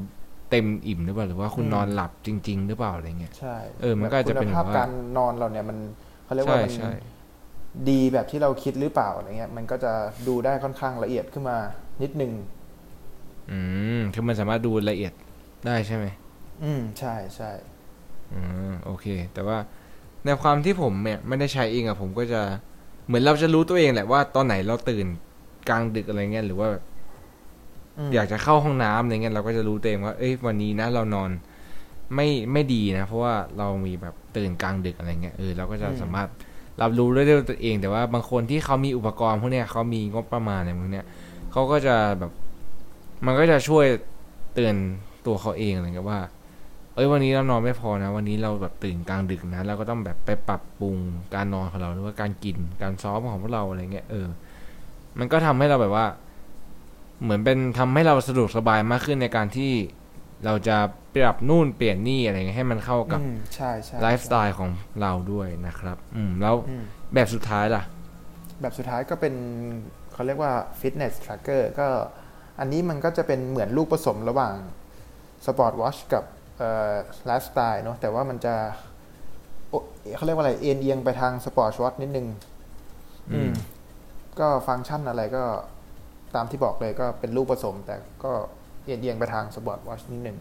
[0.50, 5.78] เต็มอิ่มหรือเปล่าหรือว่าคุณอืมนอนหลับจริง ๆ หรือเปล่าอะไรเงี้ยใช่เออมันก็อาจจะเป็นคุณภาพแบบว่าการนอนเราเนี่ยมัน
[6.26, 6.92] เขาเรียกใช่ว่ามันใช่
[7.90, 9.92] ดีแบบที่เราคิดหรือเปล่าอะไรเงี้ย มันก็จะ
[10.28, 11.56] ดูได้ค่อนข้างละเอียดขึ้นมา
[12.02, 12.32] นิดนึง
[13.50, 13.58] อื
[13.98, 15.12] มคือมันสามารถดูละเอียด
[15.66, 16.06] ได้ใช่ไหม
[16.64, 17.50] อืมใช่ใช่
[18.32, 19.58] อืมโอเค แต่ว่า
[20.24, 22.40] ในความที่ผมเนี่ยไม่ได้ใช้เองอะผมก็จะ
[23.06, 25.06] เหมือนเราจะรู้ตัวเองแหละว่าตอนไหนเราตื่น
[25.68, 26.68] กลางดึกอะไรเงี้ยหรือว่า
[28.08, 31.30] มอยากจะเข้าห้องน้ำอะไรเงี้ยเราก็จะรู้ตัวเองว่า เอ้ยวันนี้นะเรานอน
[32.14, 36.28] ไม่ไม่ดีนะ เพราะว่าเรามีแบบตื่นกลางดึกอะไรเงี้ยเออเราก็จะสามารถ
[36.82, 41.06] รับรู้ได้ด้วยตัวเอง แต่ว่าบางคนที่เขามีอุปกรณ์พวกเนี้ยเขามีงบประมาณอะไรพวกเนี้ย
[41.52, 42.32] เขาก็จะแบบ
[43.26, 43.86] มันก็จะช่วย
[44.54, 44.74] เตือน
[45.26, 46.20] ตัวเขาเองอะไรเงี้ยว่า
[46.94, 50.96] เอ้ยวันนี้เรานอนไม่พอนะ วันนี้เราแบบตื่นกลางดึกนะเราก็ต้องแบบไปปรับปรุง
[51.34, 54.26] การนอนของเราหรือว่าการกินการซ้อมของพวกเราอะไรเงี้ยเออ
[55.18, 56.06] มันก็ทำให้เราแบบว่า
[57.22, 59.72] เหมือนเป็นทำให้เราสะดวกสบายมากขึ้นในการที่
[60.44, 60.76] เราจะ
[61.16, 67.82] ปรับนู่นเปลี่ยนนี่อะไรเงี้ยให้มันเข้ากับอืมใช่ใช่ไลฟ์สไตล์ของเราด้วยนะครับ อืมแล้วอืมแบบสุดท้ายล่ะ
[68.60, 69.34] แบบสุดท้ายก็เป็น
[70.12, 71.88] เขาเรียกว่า fitness tracker ก็
[72.60, 74.54] อันนี้มันก็จะเป็นเหมือนลูกผสมระหว่าง
[75.46, 76.24] sport watch กับ
[77.26, 78.54] ไลฟ์สไตล์เนาะแต่ว่ามันจะ
[79.68, 79.74] โอ
[80.16, 82.26] เขาเรียกว่าอะไรเอนเอียงไปทาง sport watch นิดนึง
[83.32, 83.52] อืม
[84.40, 85.44] ก็ฟังก์ชันอะไรก็
[86.34, 88.32] ตามที่บอกเลยก็เป็นลูกผสม แต่ก็
[88.84, 90.38] เอียงเอียงไปทาง sport watch นิดนึง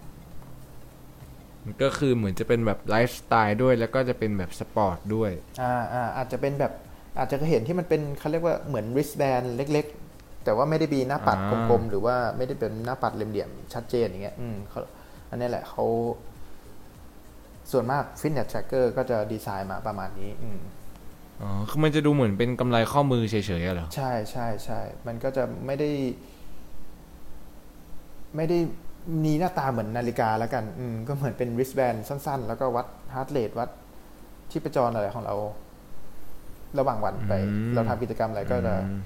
[1.84, 6.74] ก็คือเหมือนจะเป็นแบบไลฟ์สไตล์ด้วย แล้วก็จะเป็นแบบสปอร์ตด้วย อ่าอ่าอาจจะเป็นแบบ
[7.18, 14.80] อาจจะเคยเห็นที่มันเป็นเขาเรียกว่าเหมือน wristband เล็ก ๆ แต่ว่าไม่ได้มีหน้าปัดอ่ากลมๆ หรือว่าไม่ได้เป็นหน้าปัดเหลี่ยมๆชัดเจนอย่างเงี้ยอืมเขา
[15.30, 15.86] อันนี้แหละเขา
[17.72, 20.60] ส่วนมาก fitness tracker ก็จะดีไซน์มาประมาณนี้ อืม
[21.42, 25.92] อ๋อ คือมันจะดูเหมือนเป็นกำไรข้อมือเฉยๆอะเหรอ ใช่ใช่ใช่ มันก็จะไม่ได้
[28.36, 28.58] ไม่ได้
[29.26, 33.70] มีหน้าตาเหมือนนาฬิกาแล้วกัน อืมก็เหมือนเป็น wristband สั้น ๆ แล้วก็วัด heart rate วัด
[34.52, 35.36] ชีพจรอะไรของเรา
[36.80, 39.00] ระหว่างวันไปอืมเราทำกิจกรรมอะไรก็จะอืม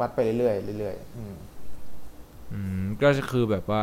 [0.00, 1.34] วัดไปเรื่อยๆเรื่อยๆอืม
[2.52, 3.82] อืมก็คือแบบว่า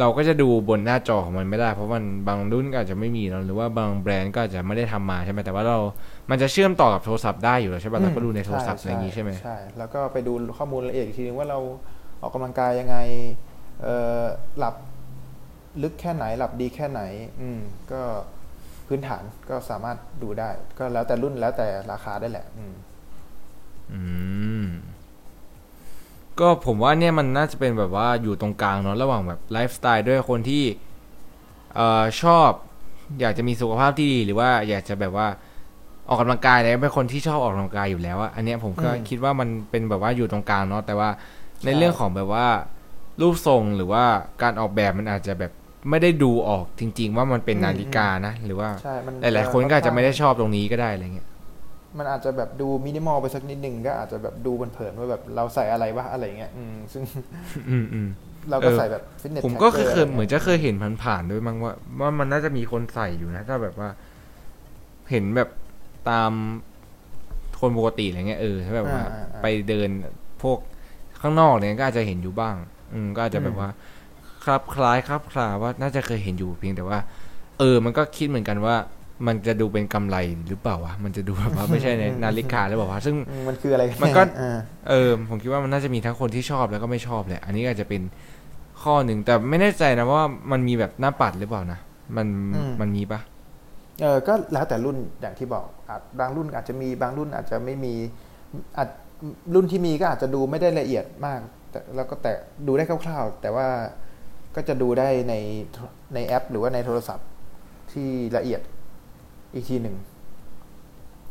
[0.00, 5.78] เราก็จะดูบนหน้าจอของมันไม่ได้ เพราะมันบางรุ่นก็อาจจะไม่มีเนอะหรือว่าบางแบรนด์ก็อาจจะไม่ได้ทำมาใช่ไหมแต่ว่าเรา
[6.30, 11.58] มันจะเชื่อมต่อกับโทรศัพท์ได้อยู่แล้วใช่ป่ะเราก็ดูในโทรศัพท์อะไรอย่างงี้ใช่ไหมใช่แล้วก็ไปดูข้อมูลละเอียดอีกทีนึงว่าเรา
[12.22, 13.47] ออกกำลังกายยังไงเอ่อ
[14.58, 14.74] หลับ
[15.82, 17.00] ลึกแค่ไหน หลับดีแค่ไหน
[17.40, 17.60] อืม
[17.92, 18.02] ก็
[18.86, 22.74] พื้นฐานก็สามารถดูได้ ก็แล้วแต่รุ่นแล้วแต่ราคาได้แหละ อืม
[23.92, 24.00] อื
[24.64, 24.66] ม
[26.40, 30.64] ก็ผมว่าเนี่ยมันน่าจะเป็นแบบว่าอยู่ตรงกลางเนาะระหว่างแบบไลฟ์สไตล์ด้วยคนที่
[31.74, 32.50] เอ่อชอบ
[33.20, 35.26] อยากจะมีสุขภาพที่ดีหรือว่าอยากจะแบบว่า
[36.08, 41.10] ออกกำลังกายเนี่ยเป็นคนที่ชอบออกกำลังกายอยู่แล้วอะอันเนี้ยผมก็อืมคิดว่ามันเป็นแบบว่าอยู่ตรงกลางเนาะแต่ว่า
[41.64, 42.46] ในใช่เรื่องของแบบว่า
[43.20, 44.04] รูปทรงหรือว่า
[44.42, 45.52] การออกแบบมันอาจจะแบบ
[45.90, 51.28] ไม่ได้ดูออกจริง ๆ ว่ามันเป็นนาฬิกานะ หรือว่าใช่มันหลายๆคนก็อาจจะไม่ได้ชอบตรงนี้ก็ได้อะไรเงี้ย
[51.98, 57.02] มันอาจจะแบบดูมินิมอลไปสักนิดหนึ่งก็อาจจะแบบดูเผินๆว่าแบบเราใส่อะไรวะอะไรเงี้ยอืมซึ่ง
[57.70, 58.08] อืมอืม
[58.50, 63.88] เราก็เออใส่แบบฟิตเนสผมก็เคยเคยเหมือนจะเคยเห็นผ่านๆด้วยมั้งว่าว่ามันน่าจะมีคนใส่อยู่นะ ถ้าแบบว่า
[65.10, 65.48] เห็นแบบ
[66.10, 66.32] ตาม
[67.60, 69.02] คนปกติอะไรเงี้ยเออถ้าแบบว่า
[69.42, 69.88] ไปเดิน
[70.42, 70.58] พวก
[71.20, 72.56] ข้างนอกเนี่ยก็อาจจะเห็นอยู่บ้าง
[72.94, 73.68] อืมก็อาจจะแบบว่า
[74.44, 76.98] ครับคล้ายครับคลาว่าน่าจะเคยเห็นอยู่เพียงแต่ว่า
[77.58, 78.76] เออ มันก็คิดเหมือนกันว่า
[79.26, 80.16] มันจะดูเป็นกำไร
[80.48, 88.02] หรือเปล่าวะมันจะดูแบบว่าไม่ใช่ในนาฬิกาหรือเปล่าวะซึ่งอืมมันคืออะไรมันก็เออเออ ผมคิดว่ามันน่าจะมีทั้งคนที่ชอบแล้วก็ไม่ชอบแหละอันนี้อาจจะเป็น
[88.82, 91.78] ข้อหนึ่งแต่ไม่แน่ใจนะว่ามันมีแบบหน้าปัดหรือเปล่านะ
[92.16, 92.26] มัน
[92.80, 93.20] มันมีปะ
[94.02, 97.94] เออก็แล้วแต่รุ่นอย่างที่บอกอาจบางรุ่นอาจจะมีบางรุ่นอาจจะไม่มี
[98.76, 98.88] อาจ
[99.54, 102.32] รุ่นที่มีก็อาจจะดูไม่ได้ละเอียดมาก แต่แล้วก็แต่
[102.66, 103.66] ดูได้คร่าวๆ แต่ว่า
[104.54, 105.34] ก็จะดูได้ใน
[106.14, 107.28] ในแอป หรือว่าในโทรศัพท์
[107.92, 108.60] ที่ละเอียด
[109.54, 109.96] อีกทีหนึ่ง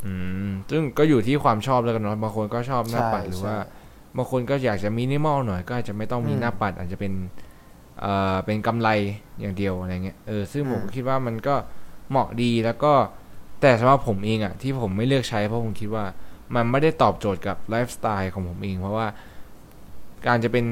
[0.05, 0.13] อื
[0.47, 3.57] มซึ่งก็อยู่ที่ความชอบแล้วกันเนาะบางคนก็ชอบหน้าปัดใช่หรือว่าใช่
[4.17, 7.13] บางคนก็อยากจะมินิมอลหน่อยก็อาจจะไม่ต้องมีอืมหน้าปัด อาจจะเป็น
[7.99, 8.89] เอ่อเป็นกำไร
[9.39, 11.55] อย่างเดียวอะไรเงี้ยเออซึ่งผมอืมคิดว่ามันก็
[12.09, 12.93] เหมาะดีแล้วก็
[13.61, 16.05] แต่สำหรับผมเองอะที่ผมไม่เลือกใช้เพราะผมคิดว่า
[16.55, 19.07] มันไม่ได้ตอบโจทย์กับไลฟ์สไตล์ของผมเอง เพราะว่า
[20.25, 20.65] การจะเป็น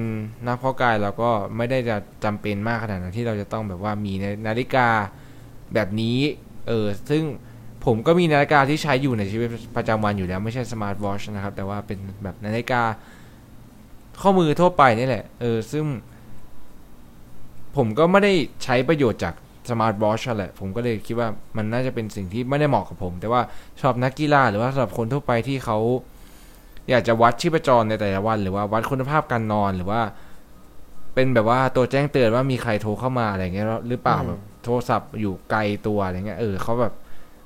[0.48, 4.14] นักเพาะกายเราก็ไม่ได้จะจำเป็นมากขนาดนั้นที่เราจะต้องแบบว่ามี
[4.48, 4.88] นาฬิกา
[5.74, 6.18] แบบนี้
[6.68, 7.24] เออซึ่ง
[7.86, 12.82] ผมก็มีนาฬิกาที่ใช้อยู่ในชีวิตประจำวันอยู่แล้ว ไม่ใช่ smart watch นะครับ แต่ว่าเป็นแบบนาฬิกา
[14.22, 15.86] ข้อมือทั่วไปนี่แหละเออซึ่ง
[17.76, 19.34] ผมก็ไม่ได้ใช้ประโยชน์จาก
[19.70, 21.28] smart watch แหละ ผมก็เลยคิดว่า
[21.58, 23.42] มันน่าจะเป็นสิ่งที่ไม่ได้เหมาะกับผม แต่ว่า
[23.80, 25.78] สำหรับนักกีฬาหรือว่าสำหรับคนทั่วไปที่เขา
[26.90, 30.02] อยากจะวัดชีพจรในแต่ละวัน หรือว่าวัดคุณภาพการนอนหรือว่า
[31.14, 36.94] เป็นแบบว่าตัวแจ้งเตือนว่ามีใครโทรเข้ามาอะไรเงี้ยหรือเปล่าอืมแบบโทรศัพท์อยู่ไกลตัวอะไรเงี้ยเออเขาแบบ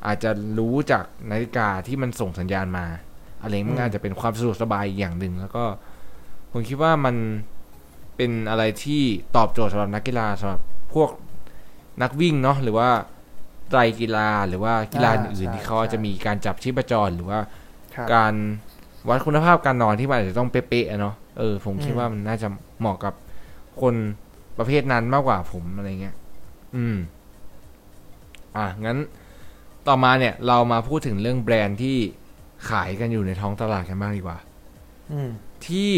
[0.05, 2.85] อาจจะรู้จากนาฬิกาที่มันส่งสัญญาณมา
[3.41, 5.63] อะไรเงี้ยมันอาจจะเป็นความสะดวกสบายอีกอย่างหนึ่งแล้วก็
[6.51, 7.15] ผมคิดว่ามัน
[8.15, 9.01] เป็นอะไรที่
[9.35, 10.61] ตอบโจทย์สำหรับนักกีฬาสำหรับ
[10.93, 11.09] พวก
[12.01, 12.89] นักวิ่งเนาะหรือว่า
[13.69, 17.39] ไตรกีฬาหรือว่ากีฬาอ่าอื่นๆใช่ที่เขาอาจจะใช่มีการจับชีพจรหรือว่า
[17.95, 18.33] ครับการ
[19.07, 22.47] วัดคุณภาพการนอนที่มันอาจจะต้องเป๊ะๆอะเนาะเออผมคิดอืมว่ามันน่าจะ
[22.79, 23.13] เหมาะกับ
[23.81, 23.95] คน
[24.57, 26.15] ประเภทนั้นมากกว่าผมอะไรเงี้ย
[26.75, 26.97] อืม
[28.57, 28.97] อะงั้น
[29.87, 31.97] ต่อมาเนี่ย เรามาพูดถึงเรื่องแบรนด์ที่
[32.69, 34.37] ขายกันอยู่ในท้องตลาดกันบ้างดีกว่า
[35.11, 35.29] อืม
[35.67, 35.91] ที่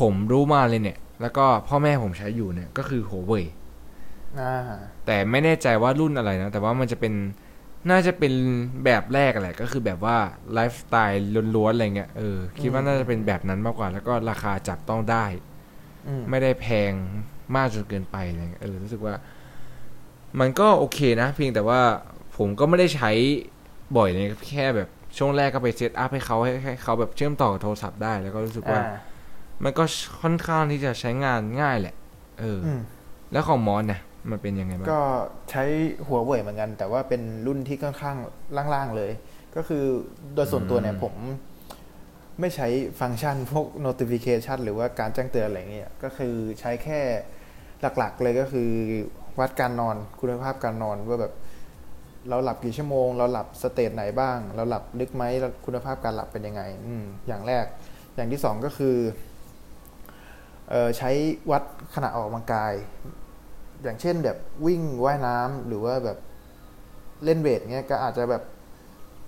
[0.00, 3.44] ผมรู้มาเลยเนี่ย แล้วก็พ่อแม่ผมใช้อยู่เนี่ย ก็คือหัวเว่ย
[4.40, 4.54] อ่า
[5.06, 7.14] แต่ไม่แน่ใจว่ารุ่นอะไรนะ แต่ว่ามันจะเป็น
[7.88, 8.32] น่าจะเป็น
[8.84, 10.16] แบบแรกแหละก็คือแบบว่า
[10.54, 11.24] ไลฟ์สไตล์
[11.56, 15.26] ล้วนๆอะไรเงี้ยเออคิดว่าน่าจะเป็นแบบนั้นมากกว่า แล้วก็ราคาจับต้องได้
[16.08, 16.92] อืมไม่ได้แพง
[17.56, 19.14] มากจนเกินไปอะไรเงี้ยเออรู้สึกว่า
[20.40, 21.80] มันก็โอเคนะ เพียงแต่ว่า
[22.36, 23.10] ผมก็ไม่ได้ใช้
[23.96, 24.88] บ่อยเลยแค่แบบ
[25.18, 28.98] ช่วงแรกก็ไปเซตอัพให้เขาให้ให้เขาแบบเชื่อมต่อกับโทรศัพท์ได้ แล้วก็รู้สึกว่าอ่า
[29.64, 29.84] มันก็
[30.22, 31.94] ค่อนข้างที่จะใช้งานง่ายแหละ
[32.40, 32.80] เออออืม
[33.32, 35.02] แล้วของมอนเนี่ย มันเป็นยังไงบ้าง ก็
[35.50, 35.64] ใช้
[36.06, 38.16] หัวเว่ยเหมือนกัน แต่ว่าเป็นรุ่นที่ค่อนข้าง
[38.74, 39.10] ล่างๆเลย
[39.56, 39.84] ก็คือ
[40.34, 41.14] โดยส่วนตัวเนี่ยอืมผม
[42.40, 42.68] ไม่ใช้
[43.00, 47.00] ฟังก์ชันพวก notification หรือว่าการแจ้งเตือนอะไรเงี้ย ก็คือใช้แค่
[47.98, 48.70] หลักๆเลยก็คือ
[49.38, 51.34] วัดการนอนคุณภาพการนอนว่าแบบ
[52.28, 57.64] เราหลับกี่ชั่วโมง เราหลับสเตจไหนบ้าง เราหลับลึกไหมแล้วคุณภาพการหลับเป็นยังไงอืมอย่างแรก
[58.16, 58.96] อย่างที่สองก็คือ
[60.70, 61.10] เออใช้
[61.50, 61.62] วัด
[61.94, 62.72] ขณะออกกำลังกาย
[63.82, 66.18] อย่างเช่นแบบวิ่งว่ายน้ำหรือว่าแบบ
[67.24, 68.42] เล่นเวทเงี้ยก็อาจจะแบบ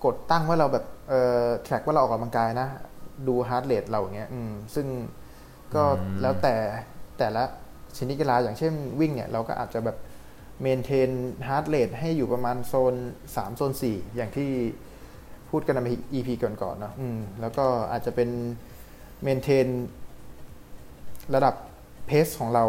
[0.05, 2.67] กดตั้งว่าเราแบบเอ่อ track ว่าเราออกกำลังกายนะ
[3.27, 4.87] ดู heart rate เราอย่างเงี้ยอืมซึ่ง
[5.75, 6.55] ก็อืมแล้วแต่
[7.17, 7.43] แต่ละ
[7.97, 9.97] ชนิดกีฬาอย่างเช่นวิ่งเนี่ยเราก็อาจจะแบบ
[10.61, 11.09] maintain
[11.47, 12.93] heart rate ให้อยู่ประมาณโซน
[13.29, 14.49] 3 โซน 4 อย่างที่
[15.49, 18.29] พูดกันใน EP ก่อนๆเนอะอืมแล้วก็อาจจะเป็น
[19.23, 19.67] maintain
[21.35, 21.55] ระดับ
[22.07, 22.63] pace ของเรา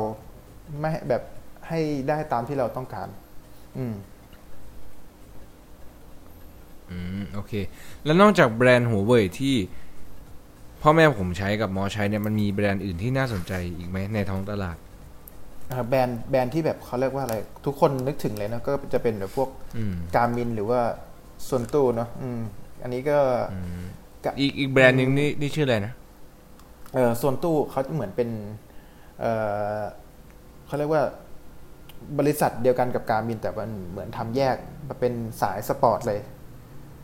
[0.81, 1.23] ไม่ให้แบบ
[1.69, 3.09] ให้ได้ตามที่เราต้องการ
[3.79, 3.95] อืม
[6.91, 7.53] อืมโอเค
[8.05, 9.55] แล้วนอกจากแบรนด์หัวเว่ยที่
[10.83, 14.77] พ่อแม่ผมใช้กับมอใช้เนี่ยมันมีแบรนด์อื่นที่น่าสนใจอีกไหมในท้องตลาด
[15.71, 20.81] อ่าแบรนด์แบรนด์ที่แบบเขาเรียกว่าอะไร ทุกคนนึกถึงเลยนะก็จะเป็นแบบพวกอืมการมินหรือว่า
[21.49, 22.41] ส่วนตู้เนาะอืม
[22.83, 23.19] อันนี้ก็
[23.53, 23.85] อืม
[24.25, 25.93] กะอีกอีกแบรนด์หนึ่งนี่นี่ชื่ออะไรนะ
[26.95, 28.29] เออส่วนตู้เขาเหมือนเป็น
[29.21, 29.25] เอ
[29.79, 29.83] อ
[30.67, 31.03] เขาเรียกว่า
[32.19, 34.57] บริษัทเดียวกันกับ Garmin แต่มันเหมือนทำแยก
[34.89, 35.13] มาเป็น
[35.43, 36.21] สายสปอร์ตเลย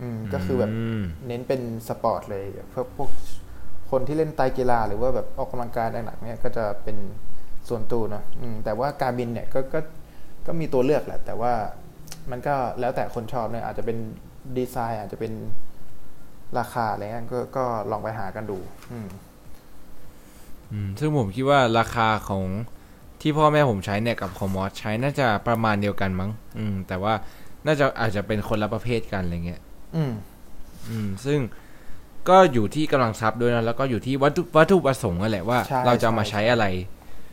[0.03, 3.11] อืมก็คือแบบเน้นเป็นสปอร์ตเลยเพื่อพวก
[3.91, 6.97] คนที่เล่นไตรกีฬาหรือว่าแบบออกกำลังกายหนักๆเนี่ยก็จะเป็น
[7.69, 9.81] ส่วนตัวเนาะอืมแต่ว่า Garmin เนี่ยก็ก็
[10.47, 11.53] ก็มีตัวเลือกแหละ แต่ว่า
[12.31, 13.99] มันก็แล้วแต่คนชอบเนี่ยอาจจะเป็น
[14.57, 15.33] ดีไซน์ อาจจะเป็น
[16.59, 18.59] ราคาอะไรเงี้ยก็ก็ลองไปหากันดู
[18.93, 19.09] อืม
[20.73, 22.45] อืมซึ่งผมคิดว่าราคาของ
[23.21, 27.15] ที่พ่อแม่ผมใช้เนี่ยกับของมอสใช้น่าจะประมาณเดียวกันมั้ง อืม แต่ว่า
[27.67, 29.61] น่าจะอาจจะเป็นคนละประเภทกันอะไรเงี้ย
[29.97, 30.13] อืม
[30.89, 31.39] อืม ซึ่ง
[32.29, 36.67] ก็อยู่ที่กำลังทรัพย์ด้วยนะ แล้วก็อยู่ที่วัตถุวัตถุประสงค์นั่นแหละว่าใช่เราจะเอามาใช่ใช้อะไร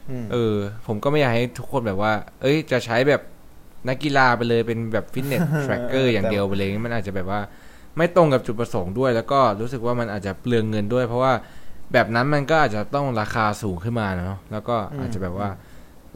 [0.09, 0.55] อืมเออ
[0.87, 3.21] ผมก็ไม่อยากให้ทุกคนแบบว่า เอ้ย จะใช้แบบ
[3.87, 7.39] นักกีฬาไปเลยเป็นแบบฟิตเนสทร็กเกอร์อย่างเดียวไปเลย มันอาจจะแบบว่า
[7.97, 11.33] ไม่ตรงกับจุดประสงค์ด้วย แล้วก็รู้สึกว่ามันอาจจะเปลืองเงินด้วย เพราะว่า
[11.93, 15.49] แบบนั้นมันก็อาจจะต้องราคาสูงขึ้นมาเนาะ แล้วก็อาจจะแบบว่า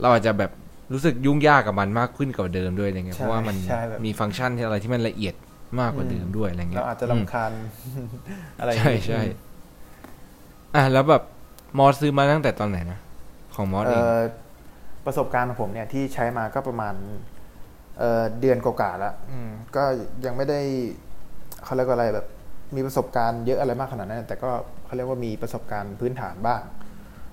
[0.01, 0.51] เราอาจจะแบบ
[0.93, 5.35] รู้สึกยุ่งยากกับมันมากขึ้นกว่าเดิมด้วยอะไรเงี้ยใช่เพราะว่ามันใช่แบบมีฟังก์ชันที่อะไรที่มันละเอียด
[5.79, 7.51] มากกว่าเดิมด้วยอะไรเงี้เรายอาจจะอืมรำคาญ
[8.59, 9.21] อะไรอย่างใช่งี้ใช่
[10.75, 11.21] อะแล้วแบบ
[11.77, 12.99] มอสซื้อมาตั้งแต่ตอนไหนนะ
[13.55, 14.15] ของมอสเอเองอ
[15.05, 16.95] ประสบการณ์ของผมเนี่ยที่ใช้มาก็ประมาณ
[17.99, 19.83] เออเดือนกว่าๆแล้วอืมก็
[20.25, 20.59] ยังไม่ได้
[21.63, 22.25] เขาเรียกว่าอะไรแบบ
[22.75, 24.51] มีประสบการณ์เยอะอะไรมากขนาดนั้น แต่ก็
[24.85, 26.61] เขาเรียกว่ามีประสบการณ์พื้นฐานบ้าง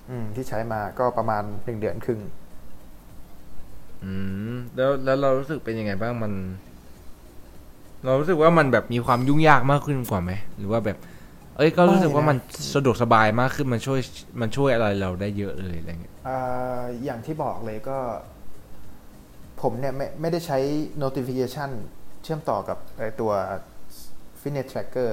[0.09, 2.21] อืมที่ใช้มาก็ประมาณหนึ่งเดือนครึ่ง
[4.03, 4.13] อื
[4.51, 6.31] มแล้วแล้วเรารู้สึกเป็นยังไงบ้างมัน
[8.05, 10.97] เรารู้สึกว่ามันแบบมีความยุ่งยากมากขึ้นกว่าไหมหรือว่าแบบ
[11.57, 12.37] เอ้ยก็รู้สึกว่ามัน
[12.75, 13.99] สะดวกสบายมากขึ้นมันช่วย
[14.41, 17.97] มันช่วยอะไรเราได้เยอะเลยอะไรเงี้ยอ่าอย่างที่บอกเลยก็
[19.61, 20.57] ผมเนี่ยไม่ไม่ได้ใช้
[21.03, 21.69] notification
[22.23, 23.31] เชื่อมต่อกับไอตัว
[24.41, 25.09] fitness tracker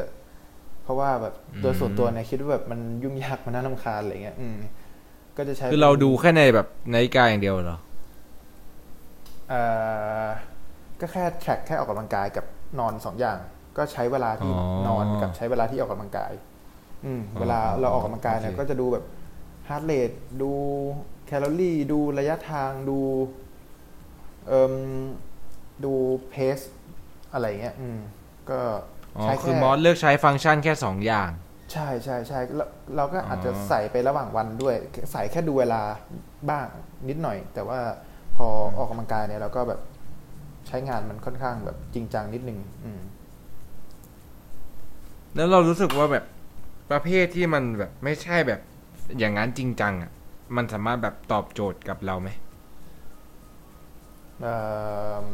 [0.83, 4.59] เพราะว่าแบบโดยส่วนตัวเนี่ยคิดว่าแบบมันยุ่งยากมันน่ารำคาญอะไรเงี้ยอืม
[5.37, 7.79] ก็จะใช้คือเราดูแค่ในแบบนาฬิกาอย่างเดียวเหรอ
[9.49, 9.61] เอ่
[10.25, 10.27] อ
[11.01, 12.45] ก็แค่ track แค่ออกกำลังกายกับ
[12.79, 13.39] นอนสองอย่าง
[13.77, 16.33] ก็ใช้เวลาที่อ๋อนอนกับใช้เวลาที่ออกกำลังกาย
[17.05, 19.05] อืมอ๋อเวลาเราออกกำลังกายเนี่ยโอเคก็จะดูแบบ
[19.69, 20.53] heart rate ดู
[21.27, 22.99] แคลอรี่ดูระยะทางดู
[24.49, 24.75] เอ่ม
[25.85, 25.95] ดู
[26.31, 26.59] เพส
[27.33, 28.01] อะไรเงี้ยอืม
[28.51, 28.61] ก็
[29.17, 31.31] อ๋อใช้คือแค่มอสเลือกใช้ฟังก์ชันแค่สองอย่าง
[31.73, 32.65] ใช่ใช่ใช่เรา
[32.97, 34.75] เราก็อาจจะอ๋อใส่ไประหว่างวันด้วย
[35.13, 35.83] ใส่แค่ดูเวลา
[36.51, 36.67] บ้าง
[37.09, 37.81] นิดหน่อย แต่ว่า
[38.37, 39.81] พอออกกำลังกายเนี่ยเราก็แบบ
[40.67, 43.01] ใช้งานมันค่อนข้างแบบจริงจังนิดนึงอืม
[45.37, 46.25] แล้วเรารู้สึกว่าแบบ
[46.91, 48.61] ประเภทที่มันแบบไม่ใช่แบบ
[49.19, 50.11] อย่างนั้นจริงจังอะ
[50.57, 52.29] มันสามารถแบบตอบโจทย์กับเราไหม
[54.43, 54.55] เอ่
[55.23, 55.27] อ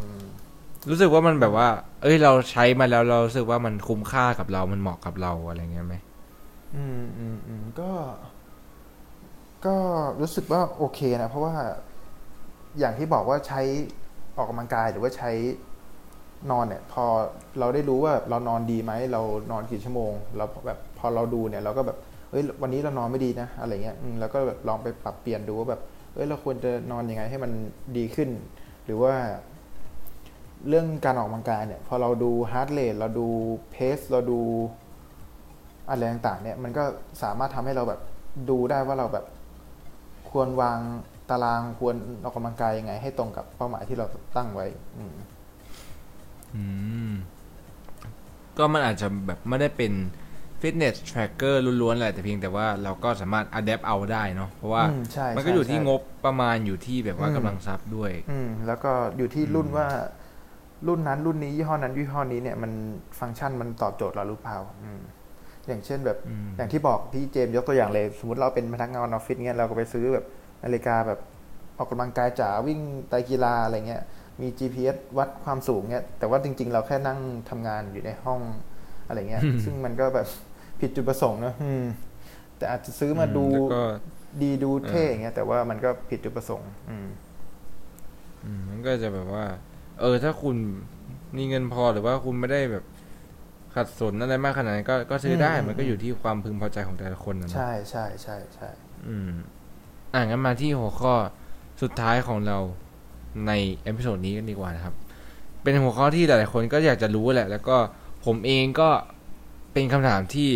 [0.89, 1.69] รู้สึกว่ามันแบบว่า
[2.03, 5.97] เอ้ย เราใช้มาแล้วเรารู้สึกว่ามันคุ้มค่ากับเรา มันเหมาะกับเราอะไรเงี้ยไหม
[6.75, 7.91] อืมอืมอืมก็
[9.67, 9.75] ก็
[10.21, 11.55] รู้สึกว่าโอเคนะ เพราะว่า
[12.79, 13.61] อย่างที่บอกว่าใช้
[14.37, 15.31] ออกกำลังกายหรือว่าใช้
[16.51, 17.05] นอนเนี่ยพอ
[17.59, 21.99] เราได้รู้ว่าเรานอนดีไหมเรานอนกี่ชั่วโมงเราแบบพอเราดูเนี่ยเราก็แบบ
[22.31, 25.81] เฮ้ยวันนี้เรานอนไม่ดีนะอะไรเงี้ยแล้วก็แบบลองไปปรับเปลี่ยนดูว่าแบบ
[26.15, 27.53] เอ้ยเราควรจะนอนยังไงให้มัน
[27.97, 28.31] ดีขึ้น
[28.85, 29.15] หรือว่า
[30.69, 33.29] เรื่องการออกกำลังกายเนี่ยพอเราดูฮาร์ดเรทเราดู
[33.71, 34.41] เพสเราดู
[35.89, 36.85] อะไรต่างๆเนี่ยมันก็
[37.23, 38.01] สามารถทำให้เราแบบ
[38.51, 39.27] ดูได้ว่าเราแบบ
[40.31, 40.79] ควรวาง
[41.33, 44.67] ตารางควรออกกำลังกายยังไง ให้ตรงกับเป้าหมายที่เราตั้งไว้
[44.99, 45.15] อืม
[46.55, 46.65] อื
[47.09, 47.13] ม
[48.59, 49.93] ก็มันอาจจะแบบไม่ได้เป็น
[50.61, 59.87] ฟิตเนส t ทร็กเกอร์ล้วนๆแหละแต่เพียงแต่ว่าเราก็สามารถอัดแอปเอาได้เนาะเพราะว่าอืมใช่มันก็อยู่ใช่ที่ใช่ งบประมาณอยู่ที่แบบว่าอืม กำลังทรัพย์ด้วย อืมแล้วก็อยู่ที่รุ่นว่า
[60.87, 62.73] รุ่นนั้นรุ่นนี้ยี่ห้อนั้นยี่ห้อนี้เนี่ยมัน
[63.19, 65.01] ฟังก์ชันมันตอบโจทย์เราหรือเปล่าอืม
[65.69, 70.25] อย่างเช่นแบบ อืม อย่างที่บอกพี่เจมส์ยกตัวอย่างเลย สมมติเราเป็นพนักงานออฟฟิศเงี้ยเราก็ไปซื้อแบบ
[70.65, 71.21] นาฬิกาแบบ
[71.79, 74.03] ออกกำลังกายจ๋าวิ่งไตรกีฬาอะไรเงี้ย
[74.41, 77.19] มี GPS วัดความสูงเงี้ยแต่ว่าจริง ๆ เราแค่นั่ง
[77.51, 78.41] ทำงานอยู่ในห้อง
[79.07, 80.27] อะไรเงี้ย ซึ่งมันก็แบบ
[80.81, 81.85] ผิดจุดประสงค์นะอืม
[82.57, 83.83] แต่อาจจะซื้อมาดูแล้วก็
[84.43, 87.09] ดีดูเท่เออออย่างเงี้ยแต่ว่ามันก็ผิดจุดประสงค์อืม
[88.45, 89.45] อืมมันก็จะแบบว่า
[90.01, 90.57] เออ ถ้าคุณ
[91.37, 92.85] มีเงินพอหรือว่าคุณไม่ได้แบบ
[93.75, 98.69] ขัดสนอะไรมากขนาดนั้นก็ก็ซื้อได้อืมมันก็อยู่ที่ความพึงพอใจของแต่ละคนนะเนอะใช่ใช่ใช่ใช่
[99.09, 99.33] อืม
[100.13, 101.15] อะงั้นมาที่หัวข้อ
[101.83, 102.59] สุดท้ายของเรา
[103.47, 104.95] ใน episode นี้กันดีกว่านะครับ
[105.63, 107.77] เป็นหัวข้อที่หลายๆคนก็อยากจะรู้แหละ แล้วก็
[108.25, 108.89] ผมเองก็
[109.73, 110.51] เป็นคำถามที่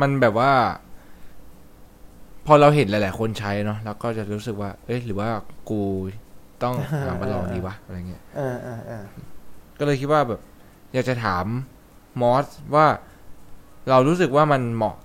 [0.00, 0.52] มันแบบว่า
[2.46, 5.28] พอเราเห็นหลาย ๆ คนใช้เนาะแล้วก็จะรู้สึกว่า เอ้ยหรือว่า
[5.70, 5.80] กู
[6.62, 9.04] ต้องหามาลองดีวะอะไรเงี้ยเออเออเออ
[9.78, 10.40] ก็เลยคิดว่าแบบ
[10.92, 11.44] อยากจะถาม
[12.20, 12.86] มอสว่า
[13.90, 14.96] เรารู้สึกว่ามันเหมาะ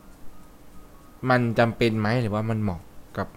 [1.30, 2.82] มันจำเป็นไหมหรือว่ามันเหมาะ
[3.18, 3.28] กับ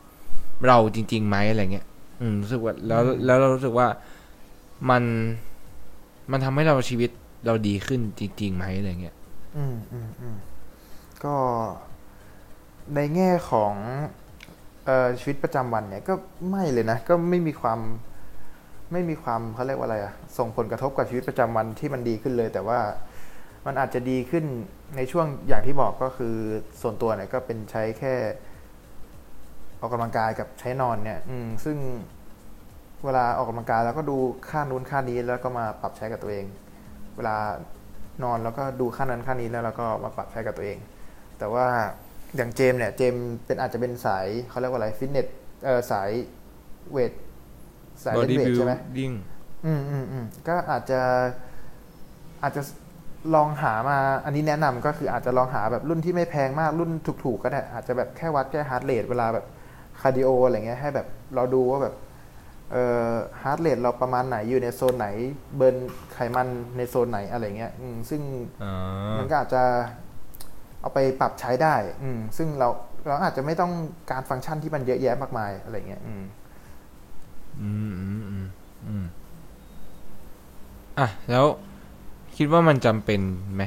[0.66, 1.86] เราจริงๆไหมอะไรเงี้ย
[2.20, 3.86] อืมรู้สึกว่าแล้วแล้วเรารู้สึกว่า
[4.90, 5.02] มัน
[6.30, 7.10] มันทำให้เราชีวิต
[7.46, 9.16] เราดีขึ้นจริงๆไหมอะไรเงี้ย
[9.56, 10.36] อืมอืมอืม
[11.24, 11.34] ก็
[12.94, 13.74] ในแง่ของ
[14.84, 16.14] เอ่อชีวิตประจำวันเนี่ยก็
[16.50, 17.78] ไม่เลยนะ ก็ไม่มีความ
[18.92, 22.78] ไม่มีความเขาเรียกว่าอะไรอะส่งผลกระทบกับชีวิตประจำวันที่มันดีขึ้นเลย แต่ว่า
[23.66, 24.44] มันอาจจะดีขึ้น
[24.96, 26.34] ในช่วงอย่างที่บอกก็คือ
[26.80, 28.14] ส่วนตัวเนี่ยก็เป็นใช้แค่
[29.80, 31.76] ออกกำลังกายกับใช้นอนเนี่ย อืม ซึ่ง
[33.04, 34.16] เวลาออกกำลังกายแล้วก็ดู
[34.50, 36.46] ค่านู้นค่านี้แล้วก็มาปรับใช้กับตัวเอง
[37.16, 37.36] เวลา
[38.22, 40.78] นอนแล้วก็ดูค่านั้นค่านี้แล้วเราก็มาปรับใช้กับตัวเอง
[41.38, 41.66] แต่ว่า
[42.36, 45.26] อย่างเจมส์เนี่ยเจมส์เป็นอาจจะเป็นสายเขาเรียกว่าอะไรฟิตเนส
[45.64, 46.10] เออสาย
[46.92, 47.12] weight
[48.04, 49.12] สายเล่น weight ใช่ไหมดิ้ง
[49.66, 51.00] อืมอืมอืมก็อาจจะ
[52.42, 52.62] อาจจะ
[53.34, 56.90] ลองหามาอันนี้แนะนำก็คืออาจจะลองหาแบบรุ่นที่ไม่แพงมากรุ่น
[57.24, 59.46] ถูกๆก็ได้อาจจะแบบแค่วัดแค่ heart rate เวลาแบบ
[60.00, 61.94] คาร์ดิโออะไรเงี้ยให้แบบเราดูว่าแบบ
[62.72, 63.10] เอ่อ
[63.42, 65.08] heart rate เราประมาณไหนอยู่ในโซนไหน
[65.56, 65.76] burn
[66.12, 68.22] ไขมันในโซนไหนอะไรเงี้ยอืมซึ่ง
[68.62, 68.72] อ๋อ
[69.18, 69.62] มันก็อาจจะ
[70.80, 72.68] เอาไปปรับใช้ได้อืมซึ่งเรา
[73.06, 73.72] เราอาจจะไม่ต้อง
[74.10, 76.24] การฟังก์ชันที่มันเยอะแยะมากมายอะไรเงี้ย อืม
[77.60, 78.46] อืมอืมอืม
[78.86, 79.04] อืม
[80.98, 81.46] อะแล้ว
[82.36, 83.20] คิดว่ามันจำเป็น
[83.54, 83.64] ไหม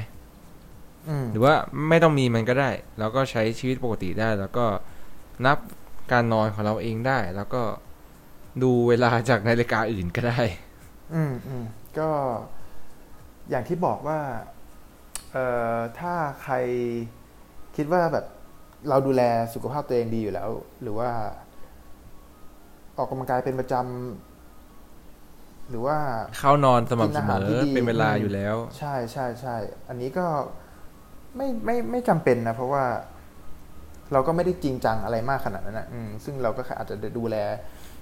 [1.08, 1.54] อืมหรือว่า
[1.88, 4.66] ไม่ต้องมีมันก็ได้ แล้วก็ใช้ชีวิตปกติได้ แล้วก็
[5.46, 5.58] นับ
[6.12, 7.62] การนอนของเราเองได้ แล้วก็
[8.62, 10.40] ดูเวลาจากนาฬิกาอื่นก็ได้
[11.14, 11.64] อืมอืม
[11.98, 12.10] ก็
[13.50, 14.20] อย่างที่บอกว่า
[15.32, 16.54] เอ่อถ้าใคร
[17.76, 18.26] คิดว่าแบบ
[18.88, 19.22] เราดูแล
[19.54, 20.50] สุขภาพตัวเองดีอยู่แล้ว
[20.82, 21.10] หรือว่า
[22.96, 24.35] ออกกำลังกายเป็นประจำ
[25.70, 25.96] หรือว่า
[26.38, 29.56] เข้านอนสม่ำเสมกินอาหารอที่ดีเป็นเวลาอืมอยู่แล้ว ใช่ใช่ใช่
[29.88, 30.26] อันนี้ก็
[31.36, 32.84] ไม่ไม่ไม่จำเป็นนะ เพราะว่า
[34.12, 37.36] เราก็ไม่ได้จริงจังอะไรมากขนาดนั้นนะอืมซึ่งเราก็แค่อาจจะดูแล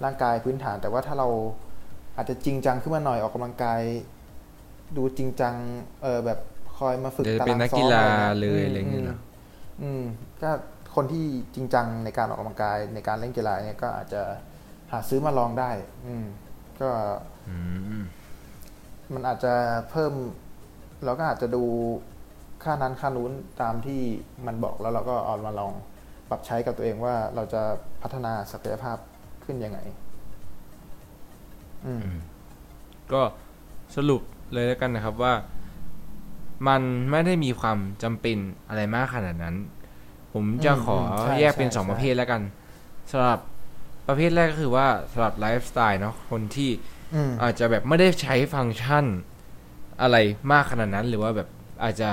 [0.04, 1.28] ร่างกายพื้นฐาน แต่ว่าถ้าเรา
[2.16, 3.80] อาจจะจริงจังขึ้นมาหน่อยออกกำลังกาย
[4.96, 5.54] ดูจริงจัง
[6.02, 6.38] เออแบบ
[6.78, 9.18] คอยมาฝึกเดี๋ยวตาเป็นรางนักซ้อกีมฬาอะไรเลยงี้อะไรอย่างเงี้ยเหรอ
[9.82, 10.02] อืม
[10.42, 10.50] ก็
[10.94, 11.24] คนที่
[11.54, 14.22] จริงจังในการออกกำลังกายในการเล่นกีฬาเนี่ยก็อาจจะ
[14.92, 15.70] หาซื้อมาลองได้
[16.06, 16.26] อืม
[16.80, 16.90] ก็
[17.48, 17.56] อื
[18.00, 18.02] ม
[19.12, 19.54] มันอาจจะ
[19.90, 20.12] เพิ่ม
[21.04, 21.64] เราก็อาจจะดู
[22.62, 23.32] ค่านั้นค่านู้น
[23.62, 24.00] ตามที่
[24.46, 25.72] มันบอกแล้วเราก็เอามาลอง
[26.28, 27.62] ปรับใช้กับตัวเองว่าเราจะ
[28.02, 28.96] พัฒนาศักยภาพ
[29.44, 29.78] ขึ้นยังไง
[31.86, 32.08] อืม
[33.12, 33.22] ก็
[33.96, 35.34] สรุปเลยแล้วกันนะครับว่า
[36.68, 39.56] มันไม่ได้มีความจำเป็นอะไรมากขนาดนั้น
[40.32, 42.42] ผมจะอืมขออืมใช่แยกเป็นใช่สองใช่ประเภทแล้วกัน
[43.10, 43.40] สำหรับ
[44.08, 46.70] ประเภทแรกก็คือว่าสำหรับไลฟ์สไตล์เนาะคนที่
[47.14, 49.04] อืมอาจจะแบบไม่ได้ใช้ฟังก์ชัน
[50.02, 50.16] อะไร
[50.52, 51.48] มากขนาดนั้น หรือว่าแบบ
[51.84, 52.10] อาจจะ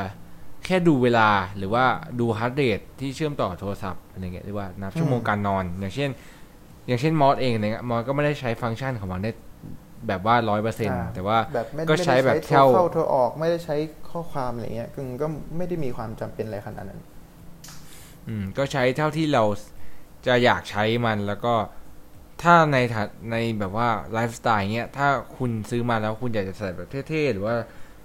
[0.66, 1.86] แค่ดูเวลาหรือว่า
[2.20, 6.10] ดู heart rate ที่เชื่อมต่อโทรศัพท์อะไรเงี้ยหรือว่านับชั่วโมงอืมการนอน อย่างเช่น
[6.88, 9.32] อย่างเช่นมอสเองเนี่ยมอสก็ไม่ได้ใช้ฟังก์ชันของมันได้
[10.08, 13.76] แบบว่าร้อยเปอร์เซ็นต์แต่ว่าแบบไม่ก็ไม่ได้ใช้แบบโทรเท่าเข้าโทรออกไม่ได้ใช้
[14.10, 15.28] ข้อความอะไรเงี้ยคือก็
[15.58, 17.02] ไม่ได้มีความจำเป็นอะไรขนาดนั้น
[18.28, 19.44] อืมก็ใช้เท่าที่เรา
[20.28, 21.54] จะอยากใช้มันแล้วก็
[22.44, 27.56] ถ้าในฐานในแบบว่าไลฟ์สไตล์เงี้ย ถ้าคุณซื้อมาแล้วคุณอยากจะใส่แบบเท่ๆ หรือว่า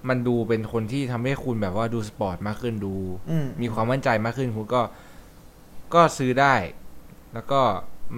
[0.09, 2.95] มันดูเป็นคนที่ทำให้คุณแบบว่าดูสปอร์ตมากขึ้นดู
[3.29, 4.81] อืมมีความมั่นใจมากขึ้นคุณก็
[5.93, 6.55] ก็ซื้อได้
[7.33, 7.61] แล้วก็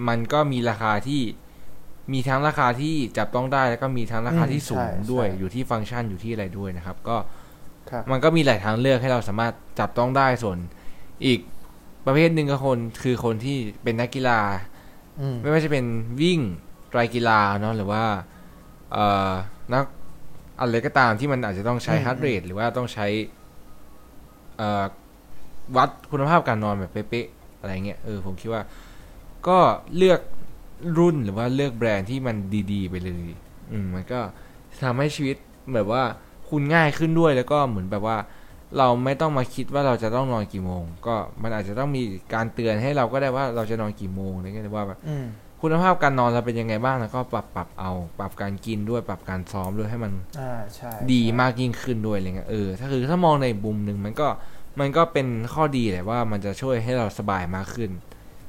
[0.08, 1.22] มันก็มีราคาที่
[2.12, 7.16] มีทั้งราคาที่จับต้องได้แล้วก็มีทั้งราคาที่สูงด้วย อยู่ที่ฟังก์ชันอยู่ที่อะไรด้วยนะครับ ก็
[7.90, 10.58] ครับมันก็มีหลายทางเลือกให้เราสามารถจับต้องได้ส่วน
[11.26, 11.40] อีก
[12.06, 14.69] ประเภทหนึ่งก็คนคือคนที่เป็นนักกีฬาอืม
[15.40, 15.84] ไม่ว่าจะเป็น
[16.20, 16.40] วิ่ง
[16.90, 18.04] ไตรกีฬาเนาะหรือว่า
[18.92, 19.32] เอ่อ
[19.74, 19.84] นัก
[20.60, 23.06] อะไรก็ตามที่มันอาจจะต้องใช้อืมฮาร์ดเรทหรือว่าต้องใช้
[24.56, 24.84] เอ่อ
[25.76, 28.62] วัดคุณภาพการนอนแบบเป๊ะๆอะไรเงี้ยเออผมคิดว่า
[29.48, 29.58] ก็
[29.96, 30.20] เลือก
[30.98, 32.36] รุ่นหรือว่าเลือกแบรนด์ที่มัน
[32.72, 33.28] ดีๆ ไปเลย
[33.70, 34.20] อืมมันก็
[34.84, 35.36] ทำให้ชีวิต
[35.74, 36.02] แบบว่า
[36.50, 38.16] คุณง่ายขึ้นด้วยแล้วก็เหมือนแบบว่า
[38.78, 42.02] เราไม่ต้องมาคิดว่าเราจะต้องนอนกี่โมง ก็มันอาจจะต้องมี
[42.34, 45.26] การเตือนให้เราก็ได้ว่าเราจะนอนกี่โมงอะไรเงี้ยหรือว่าแบบอืม
[45.62, 54.28] คุณภาพการนอนเราเป็นยังไงบ้างแล้วก็ปรับปรับเอา ปรับการกินด้วยปรับการซ้อมด้วยให้มันอ่าใช่ดีใช่มากยิ่งขึ้นด้วยอะไรเงี้ยเออถ้าคือถ้ามองในมุมหนึ่งมันก็
[54.80, 57.90] มันก็เป็นข้อดีแหละว่ามันจะช่วยให้เราสบายมากขึ้น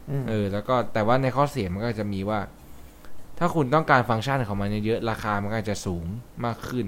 [0.09, 2.39] อืมเออ แล้วก็แต่ว่าในข้อเสียมันก็จะมีว่า
[3.39, 6.05] ถ้าคุณต้องการฟังก์ชันของมันเยอะๆราคามันก็อาจจะสูง
[6.45, 6.87] มากขึ้น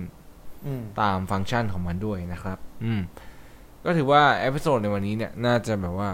[0.68, 3.02] อืมตามฟังก์ชันของมันด้วยนะครับ อืม
[3.86, 6.12] ก็ถือว่า episode ในวันนี้เนี่ย น่าจะแบบว่า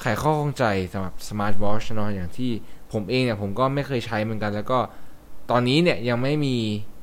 [0.00, 2.50] ไขข้อข้องใจสำหรับ smart watch เนาะอย่างที่
[2.92, 4.78] ผมเองเนี่ย ผมก็ไม่เคยใช้เหมือนกัน แล้วก็
[5.50, 6.56] ตอนนี้เนี่ยยังไม่มี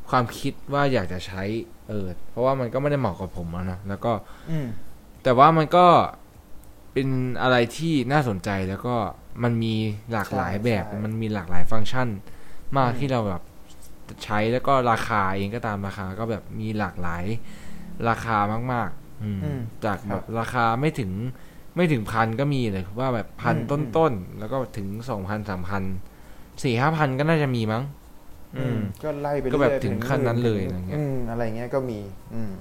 [0.09, 1.43] ความคิดว่าอยากจะใช้
[1.87, 4.11] เออเพราะว่ามันก็ไม่ได้เหมาะกับผมอะเนาะแล้วก็
[4.49, 4.67] อืม
[5.23, 5.85] แต่ว่ามันก็
[6.93, 7.09] เป็น
[7.41, 8.95] อะไรที่น่าสนใจแล้วก็
[9.43, 9.75] มันมี
[10.11, 12.07] หลากหลายแบบใช่มันมีหลากหลายฟังก์ชัน
[12.77, 13.41] มากอืมที่เราแบบ
[14.23, 17.23] ใช้แล้วก็ราคาเองก็ตามราคาก็แบบมีหลากหลาย
[18.09, 19.00] ราคามากๆอืมอืม
[19.85, 21.11] จากคแบรับบราคาไม่ถึง
[21.75, 25.83] ไม่ถึงพันก็มีเลยว่าแบบพันอืมต้นๆ แล้วก็ถึงสองพันสามพัน
[26.63, 27.83] สี่ห้าพันก็น่าจะมีมั้ง
[28.57, 31.99] อืมก็ไล่ไปก็แบบเรื่อยๆถึงขั้นนั้นเลยอะไรเงี้ยอืมอะไรเงี้ยก็มี
[32.33, 32.51] อืม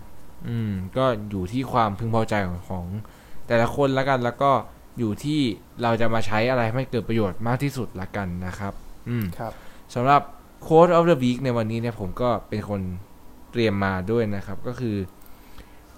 [0.49, 2.87] อืม ก็อยู่ที่ความพึงพอใจของของ
[3.47, 4.51] แต่ละคนละกันแล้วก็
[4.99, 5.41] อยู่ที่
[5.83, 8.75] เราจะมาใช้อะไรให้มันเกิดประโยชน์มากที่สุดละกันนะครับ
[9.09, 9.53] อืมครับ
[9.95, 10.23] สำหรับ
[10.67, 12.81] Quote of the Week ในวันนี้เนี่ยผมก็เป็นคน
[13.53, 14.97] เตรียมมาด้วยนะครับ ก็คือ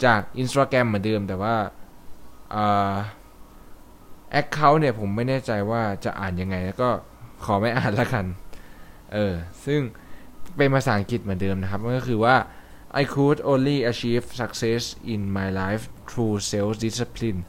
[0.04, 1.54] จาก Instagram เหมือนเดิม แต่ว่า
[2.54, 2.94] อ่า
[4.40, 6.90] Account เนี่ยผมไม่แน่ใจว่าจะอ่านยังไง แล้วก็
[7.44, 8.26] ขอไม่อ่านละกัน
[9.12, 9.34] เออ
[9.66, 9.80] ซึ่ง
[10.56, 12.36] เป็นภาษาอังกฤษเหมือนเดิมนะครับมันก็คือว่า
[13.00, 14.82] I could only achieve success
[15.14, 17.40] in my life through self-discipline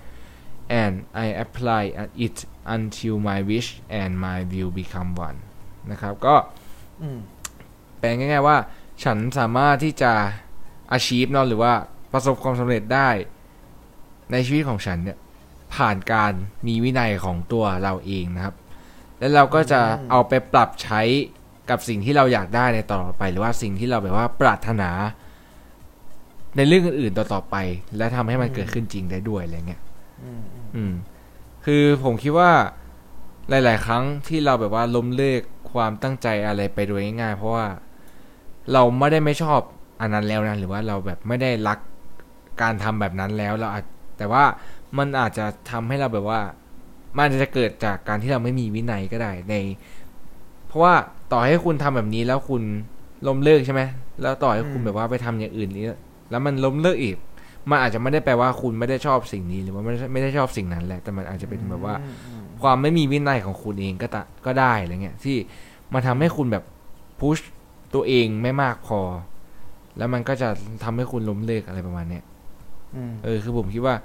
[0.81, 0.93] and
[1.23, 1.83] I apply
[2.25, 2.37] it
[2.75, 3.69] until my wish
[4.01, 5.37] and my will become one
[5.91, 6.35] นะครับ ก็
[7.01, 7.19] อืม
[7.99, 8.57] แปลง่ายๆว่า
[9.03, 10.11] ฉันสามารถที่จะ
[10.97, 11.73] achieve เนอะหรือว่า
[12.13, 13.09] ประสบความสำเร็จได้
[14.31, 15.17] ในชีวิตของฉันเนี่ย
[15.75, 16.33] ผ่านการ
[16.67, 18.55] มีวินัยของตัวเราเองนะครับ
[19.19, 21.01] แล้วเราก็จะอืมเอาไปปรับใช้
[21.69, 24.89] กับสิ่งที่เราอยากได้ในต่อไป หรือว่าสิ่งที่เราแบบว่าปรารถนา
[26.57, 27.55] ในเรื่องอื่นๆต่อๆไป
[27.97, 29.81] และทำให้มันเกิดขึ้นจริงได้ด้วยอะไรเงี้ย
[30.23, 30.93] อืมอืมอืม
[31.65, 32.51] คือผมคิดว่า
[33.49, 35.41] หลาย ๆ ครั้งที่เราแบบว่าล้มเลิก
[35.73, 37.65] ความตั้งใจอะไรไปโดยง่ายๆเพราะว่า
[38.73, 39.59] เราไม่ได้ไม่ชอบ
[40.01, 41.79] อันนั้นแล้วนะหรือว่าเราแบบไม่ได้รัก
[42.61, 43.85] การทำแบบนั้นแล้วเราอาจ
[44.17, 44.43] แต่ว่า
[44.97, 46.41] มันอาจจะทำให้เราแบบว่า
[47.15, 49.55] มันอาจจะเกิดจากการที่เราไม่มีวินัยก็ได้ใน
[50.67, 50.93] เพราะว่า
[51.31, 52.61] ต่อให้คุณทำแบบนี้แล้วคุณ
[53.27, 53.81] ล้มเลิกใช่ไหม
[54.21, 55.85] แล้วต่อให้คุณแบบว่าไปทำอย่างอื่นนี้
[56.31, 57.15] แล้วมันล้มเลิกอีก
[57.69, 65.37] มันอาจจะไม่ได้แปลว่าคุณไม่ได้ชอบสิ่งนี้หรือว่าไม่ได้ไม่ได้ชอบสิ่งนั้นแหละ แต่มันอาจจะเป็นแบบว่าอืมอืมความไม่มีวินัยของคุณเองก็ตะก็ได้อะไรเงี้ยที่
[65.93, 66.63] มาทำให้คุณแบบ
[67.19, 67.37] พุช
[67.93, 68.99] ตัวเองไม่มากพอ
[69.97, 70.49] แล้วมันก็จะ
[70.83, 72.32] ทำให้คุณล้มเลิกอะไรประมาณเนี้ยอืม
[73.23, 73.95] เออคือผมคิดว่า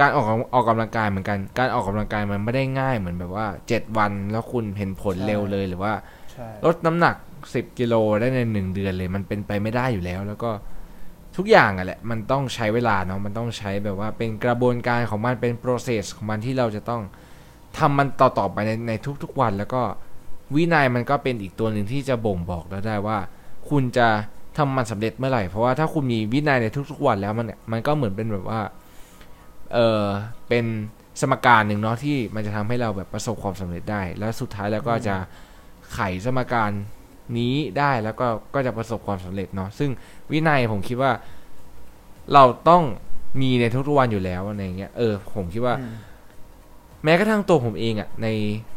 [0.00, 5.92] การออกออกกำลังกายเหมือนกัน การออกกำลังกายมันไม่ได้ง่ายเหมือนแบบว่าเจ็ดวันแล้วคุณเห็นผลเร็วเลยหรือว่า
[6.32, 7.16] ใช่ลดน้ำหนัก
[7.54, 10.50] สิบกิโลได้ในหนึ่งเดือนเลย มันเป็นไปไม่ได้อยู่แล้ว แล้วก็
[11.36, 17.02] ทุกอย่างอะแหละ มันต้องใช้เวลาเนาะมันต้องใช้แบบว่าเป็นกระบวนการของมันเป็น process ของมันที่เราจะต้อง
[17.78, 19.82] ทำมันต่อๆไปในในทุกๆวัน แล้วก็
[20.54, 23.18] วินัยมันก็เป็นอีกตัวหนึ่งที่จะบ่งบอกแล้วได้ว่า
[23.68, 24.08] คุณจะ
[24.56, 28.60] ทำมันสำเร็จเมื่อไหร่ เพราะว่าถ้าคุณมีวินัยในทุกๆวันแล้วมันมันก็เหมือนเป็นแบบว่า
[29.74, 30.04] เออ
[30.48, 30.64] เป็น
[31.20, 35.16] สมการหนึ่งเนาะที่มันจะทำให้เราแบบประสบความสำเร็จได้ แล้วสุดท้ายแล้วก็จะ
[35.92, 36.70] ไขสมการ
[37.38, 39.90] นี้ได้แล้วก็ก็จะประสบความสำเร็จเนาะซึ่ง
[40.32, 41.12] วินัยผมคิดว่า
[42.34, 42.82] เราต้อง
[43.40, 45.74] มีในทุกๆวันอยู่แล้วอะไรเงี้ยเออผมคิดว่า
[47.04, 48.26] แม้กระทั่งตัวผมเองอะ่ะใน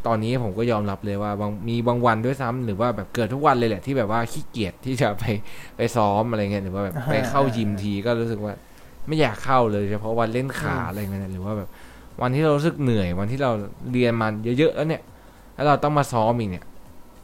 [0.07, 5.23] ตอนนี้ผมก็ยอมรับเลยว่าบางมีบางวันด้วยซ้ำหรือว่าแบบเกิดทุกวันเลยแหละที่แบบว่าขี้เกียจที่จะไป
[5.77, 8.53] ไปซ้อมอะไรเงี้ยหรือว่าแบบไปเข้ายิมทีก็รู้สึกว่า
[9.07, 11.69] ไม่อยากเข้าเลยเฉพาะวันเล่นขาอะไรเงี้ยหรือว่าแบบ
[12.21, 13.51] วันที่เรารู้สึกเหนื่อยวันที่เรา
[13.91, 15.01] เรียนมันเยอะๆแล้วเนี่ย
[15.55, 16.65] แล้วเราต้องมาซ้อมอีกเนี่ย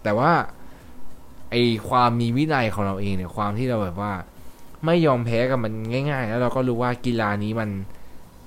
[0.03, 0.31] แต่ว่า
[1.51, 1.55] ไอ
[1.89, 4.13] ความมีวินัยของเราเองเนี่ยความที่เราแบบว่า
[4.85, 5.73] ไม่ยอมแพ้กับมัน
[6.11, 7.69] ง่าย ๆ แล้วเราก็รู้ว่ากีฬานี้มัน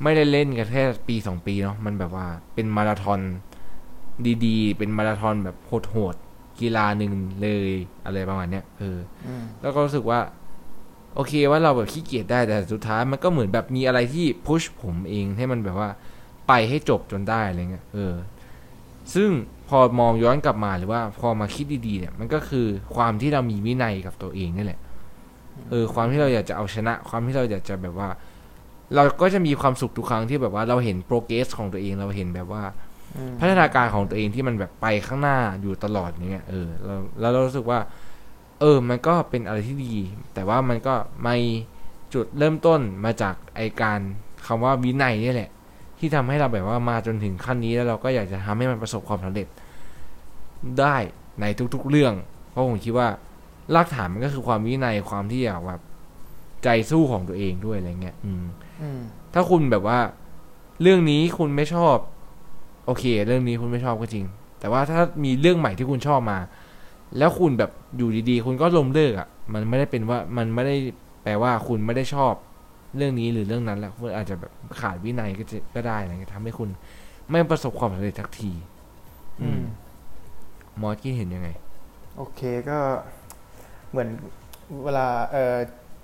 [0.03, 3.21] ไม่ได้เล่นกันแค่ปีสองปีเนาะมันแบบว่าเป็นมาราธอน
[4.45, 5.57] ดีๆ เป็นมาราธอนแบบ
[5.91, 7.71] โหดๆกีฬาหนึ่งเลย
[8.05, 10.21] อะไรประมาณเนี้ยเอออืมแล้วก็รู้สึกว่า
[11.15, 15.91] โอเคว่าเราแบบขี้เกียจได้แต่สุดท้ายมันก็เหมือนแบบมีอะไรที่พุชผมเองให้มันแบบว่า
[16.49, 18.15] ไปให้จบจนได้อะไรเงี้ยเออ
[19.15, 19.31] ซึ่ง
[19.69, 22.67] พอมองย้อนกลับมาหรือว่าพอมาคิดดีๆเนี่ย มันก็คือ
[22.97, 24.81] ความที่เรามีวินัยกับตัวเองนี่แหละ
[25.71, 28.09] เออ ความที่เราอยากจะเอาชนะ ความที่เราอยากจะแบบว่า
[28.95, 32.63] เราก็จะมีความสุขทุกครั้งที่แบบว่าเราเห็นโปรเกรสของตัวเองเราเห็นแบบว่า
[33.17, 37.81] อืมพัฒนาการของตัวเองที่มันแบบไปข้างหน้าอยู่ตลอดอย่างเงี้ยเออแล้วแล้วเรารู้สึกว่า
[38.61, 39.95] เออ มันก็เป็นอะไรที่ดี
[40.35, 41.37] แต่ว่ามันก็ไม่
[42.15, 44.01] จุดเริ่มต้นมาจากไอการ
[44.47, 45.51] คำว่าวินัยนี่แหละ
[45.99, 49.47] ที่ทำให้เราแบบว่ามาจนถึงขั้นนี้แล้วเราก็อยากจะทำให้มันประสบความสำเร็จ
[50.81, 50.97] ได้
[51.41, 52.15] ในทุกๆเรื่อง
[52.51, 53.09] เพราะผมคิดว่า
[53.75, 55.81] รากฐานมันก็คือความวินัยความที่อยากแบบ
[56.65, 58.49] ใจสู้ของตัวเองด้วยอะไรเงี้ย อืมอืม
[59.35, 59.99] ถ้าคุณแบบว่า
[60.83, 61.97] เรื่องนี้คุณไม่ชอบ
[62.87, 64.27] โอเค เรื่องนี้คุณไม่ชอบก็จริง
[64.61, 66.39] แต่ว่าถ้ามีเรื่องใหม่ที่คุณชอบมา
[67.19, 70.77] แล้วคุณแบบอยู่ดีๆ คุณก็ล้มเลิกอะ่ะ มันไม่ได้เป็นว่ามันไม่ได้
[71.23, 72.33] แปลว่าคุณไม่ได้ชอบ
[72.97, 76.69] เรื่องนี้หรือเรื่องนั้นแหละคุณอาจจะแบบขาดวินัยก็จะก็ได้อะไรเงี้ยทำให้คุณ
[77.31, 78.53] ไม่ประสบความสำเร็จทักที
[79.43, 79.63] อืม
[80.81, 81.49] มอสคิดเห็นยังไง
[82.17, 82.79] โอเคก็
[83.91, 84.09] เหมือน
[84.85, 85.55] เวลาเออ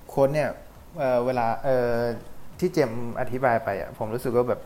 [0.08, 0.50] โค้ดเนี่ย
[0.98, 1.88] เออเวลาเออ
[2.62, 2.90] ที่เจม
[3.20, 4.60] อธิบายไปอะผมรู้สึกว่าแบบ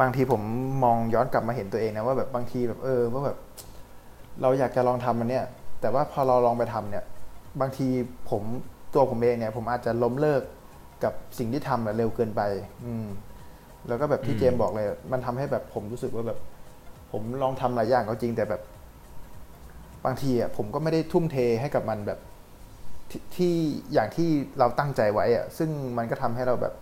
[0.00, 0.42] บางทีผม
[0.84, 3.38] มองย้อนกลับมาเห็นตัวเองนะว่าแบบบางทีแบบเออว่าแบบ
[4.42, 5.44] เราอยากจะลองทำมันเนี่ย
[5.80, 7.04] แต่ว่าพอเราลองไปทำเนี่ย
[7.60, 7.86] บางที
[8.30, 8.42] ผม
[8.94, 10.42] ตัวผมเองเนี่ย ผมอาจจะล้มเลิก
[11.04, 12.42] กับสิ่งที่ทำแบบเร็วเกินไป
[12.84, 13.06] อืม
[13.88, 16.38] แล้วก็แบบที่เจมบอกเลย มันทำให้แบบผมรู้สึกว่าแบบ
[17.12, 18.62] ผมลองทำหลายอย่างก็จริงแต่แบบ
[20.04, 22.18] บางทีอะผมก็ไม่ได้ทุ่มเทให้กับมันแบบ
[23.10, 23.54] ทที่
[23.92, 24.28] อย่างที่
[24.58, 26.74] เราตั้งใจไว้อะ ซึ่งมันก็ทำให้เราแบบ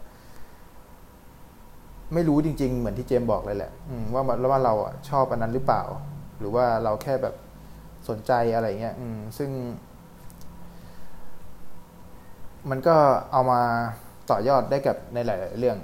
[2.15, 3.73] ไม่รู้จริง ๆ เหมือนที่เจมบอกเลยแหละ
[4.13, 5.83] ว่าว่าเราอะชอบอันนั้นหรือเปล่า
[6.39, 7.35] หรือว่าเราแค่แบบ
[8.09, 8.95] สนใจอะไรเงี้ย
[9.39, 9.51] ซึ่ง
[12.71, 12.97] มันก็
[13.33, 13.61] เอามา
[14.31, 15.79] ต่อยอดได้กับในหลาย ๆ เรื่อง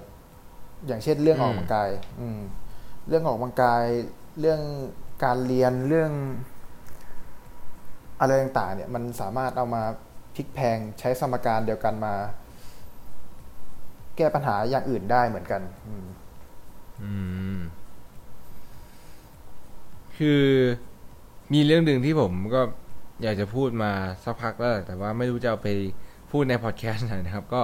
[0.87, 1.89] อย่างเช่นเรื่องออกกำลังกาย
[2.21, 2.41] อืม
[3.09, 3.85] เรื่องออกกำลังกาย
[4.41, 4.61] เรื่อง
[5.25, 6.13] การเรียนเรื่อง
[8.21, 9.83] อะไรต่างๆ เนี่ย มันสามารถเอามา
[10.35, 12.15] พลิกแพงใช้สมการเดียวกันมา
[14.17, 16.18] แก้ปัญหาอย่างอื่นได้เหมือนกัน อืมอืม
[20.19, 20.43] คือ
[21.53, 22.61] มีเรื่องหนึ่งที่ผมก็
[23.23, 23.91] อยากจะพูดมา
[24.25, 25.69] สักพักแล้วแหละแต่ว่าไม่รู้จะเอาไป
[26.31, 27.63] พูดในพอดแคสต์ไหนนะครับ ก็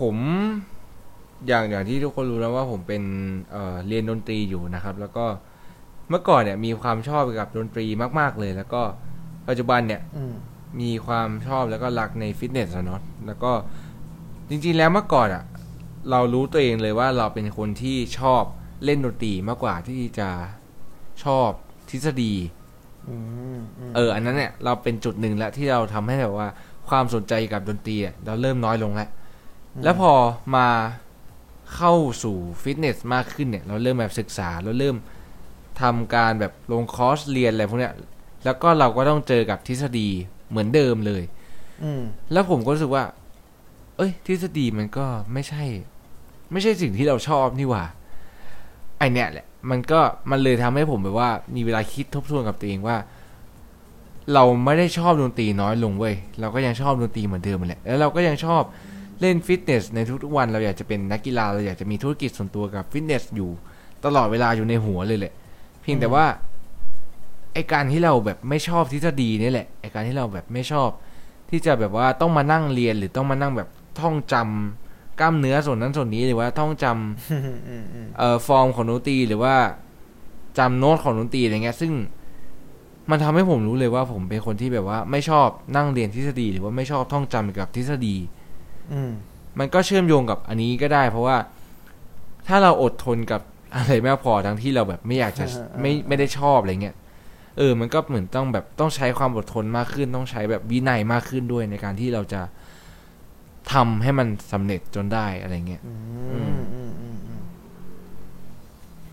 [0.00, 0.16] ผม
[1.46, 3.02] อย่างอย่างที่ทุกคนรู้แล้วว่าผมเป็น
[3.52, 5.26] เอ่อเรียนดนตรีอยู่นะครับ แล้วก็
[6.10, 7.86] เมื่อก่อนเนี่ย มีความชอบเกี่ยวกับดนตรี
[8.18, 8.82] มาก ๆเลย แล้วก็
[9.48, 10.34] ปัจจุบันเนี่ยอืม
[10.80, 13.52] มีความชอบแล้วก็รักในฟิตเนสอะเนาะแล้วก็
[14.48, 15.44] จริง ๆ แล้วเมื่อก่อนอะ
[16.10, 18.42] เรารู้ตัวเองเลยว่าเราเป็นคนที่ชอบ
[18.84, 20.28] เล่นดนตรีมากกว่าที่จะ
[21.24, 21.48] ชอบ
[21.90, 22.34] ทฤษฎี
[23.08, 23.16] อื
[23.56, 26.48] มอืมเออ อันนั้นเนี่ยเราเป็นจุดหนึ่งแล้วที่เราทำให้แบบว่า
[26.88, 29.08] ความสนใจกับดนตรีอะเราเริ่มน้อยลงแล้ว
[29.84, 30.12] แล้วพอ
[30.56, 30.68] มา
[31.76, 31.92] เข้า
[32.22, 34.96] สู่ฟิตเนสมากขึ้นเนี่ย เราเริ่มแบบศึกษาเราเริ่ม
[35.80, 37.94] ทำการแบบลงคอร์สเรียนอะไรพวกเนี้ย
[38.44, 40.08] แล้วก็เราก็ต้องเจอกับทฤษฎี
[40.48, 41.22] เหมือนเดิมเลย
[41.82, 42.02] อืม
[42.32, 43.04] แล้วผมก็รู้สึกว่า
[43.96, 45.64] เอ้ย ทฤษฎีมันก็ไม่ใช่
[46.54, 47.84] ไม่ใช่สิ่งที่เราชอบนี่หว่า
[48.98, 50.00] ไอเนี้ยแหละ มันก็
[50.30, 52.96] มันเลยทำให้ผมแบบว่า มีเวลาคิดทบทวนกับตัวเองว่า
[54.34, 58.62] เราไม่ได้ชอบดนตรีน้อยลงเว้ยเราก็ยังชอบดนตรีเหมือนเดิมแหละแล้วเราก็ยังชอบ
[59.20, 63.50] เล่นฟิตเนสในทุกๆวันเราอยากจะเป็นนักกีฬาเราอยากจะมีธุรกิจส่วนตัวกับฟิตเนสอยู่
[64.04, 65.32] ตลอดเวลาอยู่ในหัวเลยแหละ
[65.82, 66.24] เพียงแต่ว่า
[67.54, 70.88] ไอการที่เราแบบไม่ชอบทฤษฎีนี่แหละไอการที่เราแบบไม่ชอบ
[71.50, 73.68] ที่จะแบบว่าต้องมานั่งเรียนหรือต้องมานั่งแบบ
[74.00, 74.83] ท่องจำ
[75.20, 79.54] กล้ามเนื้อส่วนนั้นส่วนนี้หรือว่าท่องจำอืมอืมอืมเอ่อฟอร์มของดนตรีหรือว่า
[80.58, 81.92] จำโน้ตของดนตรีอะไรเงี้ย ซึ่ง
[83.10, 88.16] มันทำให้ผมรู้เลยว่าผมเป็นคนที่แบบว่า ไม่ชอบนั่งเรียนทฤษฎี หรือว่าไม่ชอบท่องจำเกี่ยวกับทฤษฎี
[88.92, 89.12] อืม
[89.58, 91.36] มันก็เชื่อมโยงกับอันนี้ก็ได้ เพราะว่า
[92.48, 93.40] ถ้าเราอดทนกับ
[93.76, 95.44] อะไรไม่พอทั้งที่เราแบบไม่อยากจะ
[95.80, 96.96] ไม่ไม่ได้ชอบอะไรเงี้ย
[97.58, 102.40] เออ มันก็เหมือนต้องแบบต้องใช้ความอดทนมากขึ้น ต้องใช้แบบวินัยมากขึ้นด้วยในการที่เราจะ
[103.72, 105.92] ทำให้มันสำเร็จจนได้อะไรเงี้ยอื
[106.58, 107.42] มอืมอืมอืม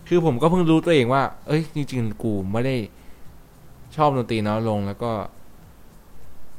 [0.08, 2.76] คือผมก็เพิ่งรู้ตัวเองว่า เอ้ย จริงๆ กูไม่ได้
[3.96, 5.12] ชอบดนตรีน้อยลงแล้วก็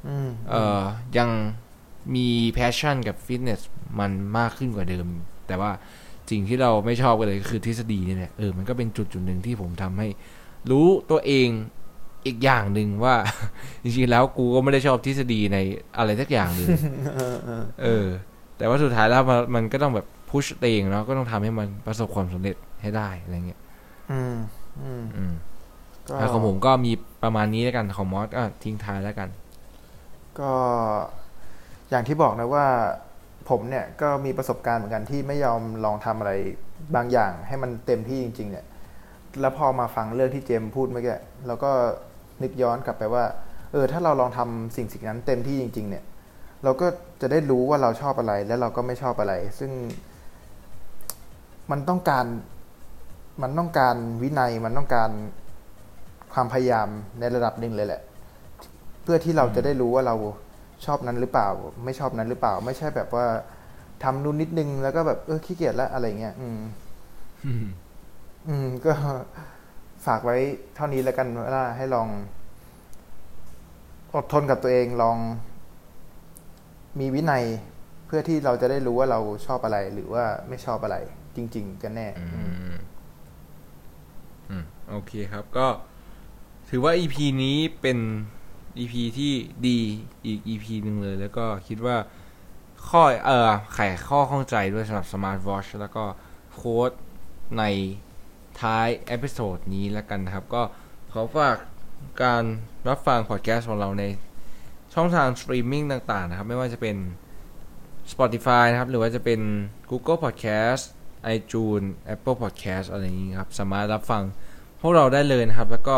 [0.08, 0.84] อืมเอ่อ
[1.18, 1.30] ยัง
[2.16, 3.62] มี passion กับฟิตเนส
[4.00, 5.08] มันมากขึ้นกว่าเดิม
[5.48, 5.72] แต่ว่า
[6.30, 10.08] สิ่งที่เราไม่ชอบกันเลยก็คือทฤษฎีนี่แหละเออมันก็เป็นจุดจุดหนึ่งที่ผมทำให้
[10.72, 11.50] รู้ตัวเอง
[12.26, 13.16] อีกอย่างหนึ่งว่า
[13.84, 15.58] จริงๆแล้วกูก็ไม่ได้ชอบทฤษฎีใน
[15.98, 16.68] อะไรสักอย่างเลย
[17.16, 18.08] เออเออเออ
[18.58, 23.62] แต่ว่าสุดท้ายแล้วมันมันก็ต้องแบบพุชตัวเองเนาะก็ต้องทำให้มันประสบความสำเร็จให้ได้อะไรเงี้ย
[24.12, 24.36] อืม
[24.82, 25.34] อืมอืม
[26.10, 26.92] ก็แล้วของผมก็มี
[27.24, 29.30] ประมาณนี้แล้วกันของมอสก็ทิ้งท้ายแล้วกัน
[30.40, 30.52] ก็
[31.90, 32.66] อย่างที่บอกนะว่า
[33.50, 36.32] ผมเนี่ยก็มีประสบการณ์เหมือนกันที่ไม่ยอมลองทำอะไร
[36.96, 38.66] บางอย่าง ให้มันเต็มที่จริง ๆ เนี่ย
[39.42, 41.18] แล้วพอมาฟังเรื่องที่เจมส์พูดเมื่อกี้
[41.48, 41.72] เราก็
[42.42, 43.24] นึกย้อนกลับไปว่า
[43.72, 46.04] เออ ถ้าเราลองทำสิ่งสิ่งนั้นเต็มที่จริง ๆ เนี่ย
[46.64, 46.88] เราก็
[47.22, 49.72] จะได้รู้ว่าเราชอบอะไร และเราก็ไม่ชอบอะไร ซึ่ง
[51.72, 52.26] มันต้องการ
[53.42, 55.10] มันต้องการวินัยมันต้องการ
[56.34, 56.88] ความพยายาม
[57.20, 58.02] ในระดับหนึ่งเลยแหละ
[59.04, 60.16] เพื่อที่เราจะได้รู้ว่าเรา
[60.86, 61.50] ชอบนั้นหรือเปล่า
[61.86, 63.26] ไม่ชอบนั้นหรือเปล่า ไม่ใช่แบบว่า
[64.04, 66.60] ทำนู่นนิดนึงแล้วก็แบบเออขี้เกียจแล้วอะไรเงี้ยอืม
[68.48, 68.94] อืมก็
[70.06, 70.38] ฝากไว้
[70.76, 72.08] เท่านี้แล้วกันว่าให้ลอง
[74.16, 75.18] อดทนกับตัวเองลอง
[77.00, 77.44] มีวินัย
[78.06, 80.98] เพื่อที่เราจะได้รู้ว่าเราชอบอะไร หรือว่าไม่ชอบอะไร
[81.36, 82.08] จริง ๆ กันแน่
[84.50, 85.68] อืมโอเคครับก็
[86.70, 87.98] ถือว่า EP นี้เป็น
[88.78, 89.34] EP ที่
[89.68, 89.80] ดี
[90.26, 91.98] อีก EP หนึ่งเลย แล้วก็คิดว่า
[92.90, 96.04] ข้อเออไขข้อข้องใจด้วยสำหรับ Smart Watch แล้วก็
[96.54, 96.92] โค้ด
[97.58, 97.64] ใน
[98.62, 100.62] ท้าย episode นี้แล้วกันนะครับ ก็
[101.12, 101.58] ขอฝาก
[102.24, 102.44] การ
[102.88, 104.04] รับฟังพอดแคสต์ของเราใน
[104.94, 106.96] ช่องทางสตรีมมิ่งต่างๆนะครับ ไม่ว่าจะเป็น
[108.12, 109.40] Spotify นะครับ หรือว่าจะเป็น
[109.90, 110.84] Google Podcast
[111.36, 114.24] iTunes Apple Podcast อะไรอย่างนี้ครับ สามารถรับฟัง
[114.82, 115.98] พวกเราได้เลยนะครับ แล้วก็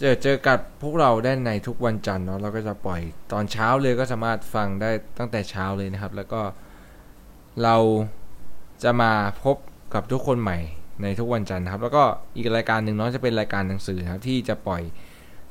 [0.00, 3.00] เจอเจอกับพวกเราได้ในทุกวันจันทร์เนาะเราก็จะปล่อย
[3.32, 6.40] ตอนเช้าเลยก็สามารถฟังได้ตั้งแต่เช้าเลยนะครับ แล้วก็
[7.62, 7.76] เรา
[8.82, 9.12] จะมา
[9.44, 9.56] พบ
[9.94, 10.58] กับทุกคนใหม่
[11.02, 12.02] ในทุกวันจันทร์นะครับ แล้วก็
[12.36, 14.82] อีกรายการหนึ่งเนาะจะเป็นรายการหนังสือนะครับที่จะปล่อย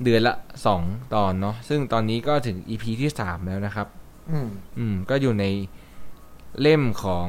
[0.04, 0.36] เดือนละ
[0.74, 3.88] 2 ตอนเนาะซึ่งตอนนี้ก็ถึง EP ที่ 3 แล้วนะครับ
[4.32, 5.46] อืมอืม ก็อยู่ใน
[6.62, 7.28] เล่มของ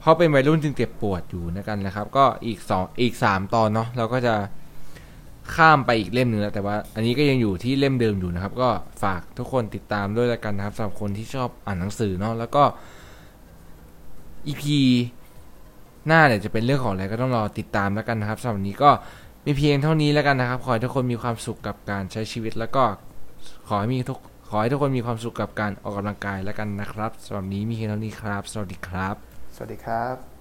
[0.00, 4.34] เพราะเป็นวัยรุ่นจึงเจ็บปวดอยู่นะกันนะครับ ก็อีกสองอีกสามตอนเนาะเราก็จะ
[5.54, 8.68] ข้ามไปอีกเล่มหนึ่งแล้วแต่ว่า อันนี้ก็ยังอยู่ที่เล่มเดิมอยู่นะครับ ก็
[9.02, 12.62] ฝากทุกคนติดตามด้วยแล้วกันนะครับสำหรับคนที่ชอบอ่านหนังสือเนาะแล้วก็
[14.46, 14.64] EP
[16.06, 18.90] หน้าเนี่ยจะเป็นเรื่องของอะไรก็ต้องรอติดตามแล้วกันนะครับสำหรับวันนี้ก็
[19.44, 22.84] มีเพียงเท่านี้แล้วกันนะครับ ขอให้ทุกคนมีความสุขกับการใช้ชีวิตแล้วก็
[23.68, 29.14] ขอให้มีทุกขอให้ทุกคนมีความสุขกับการออกกำลังกายแล้วกันนะครับสำหรับนี้มีเพียงเท่านี้ครับ สวัสดีครับ
[29.56, 30.35] สวัสดีครับ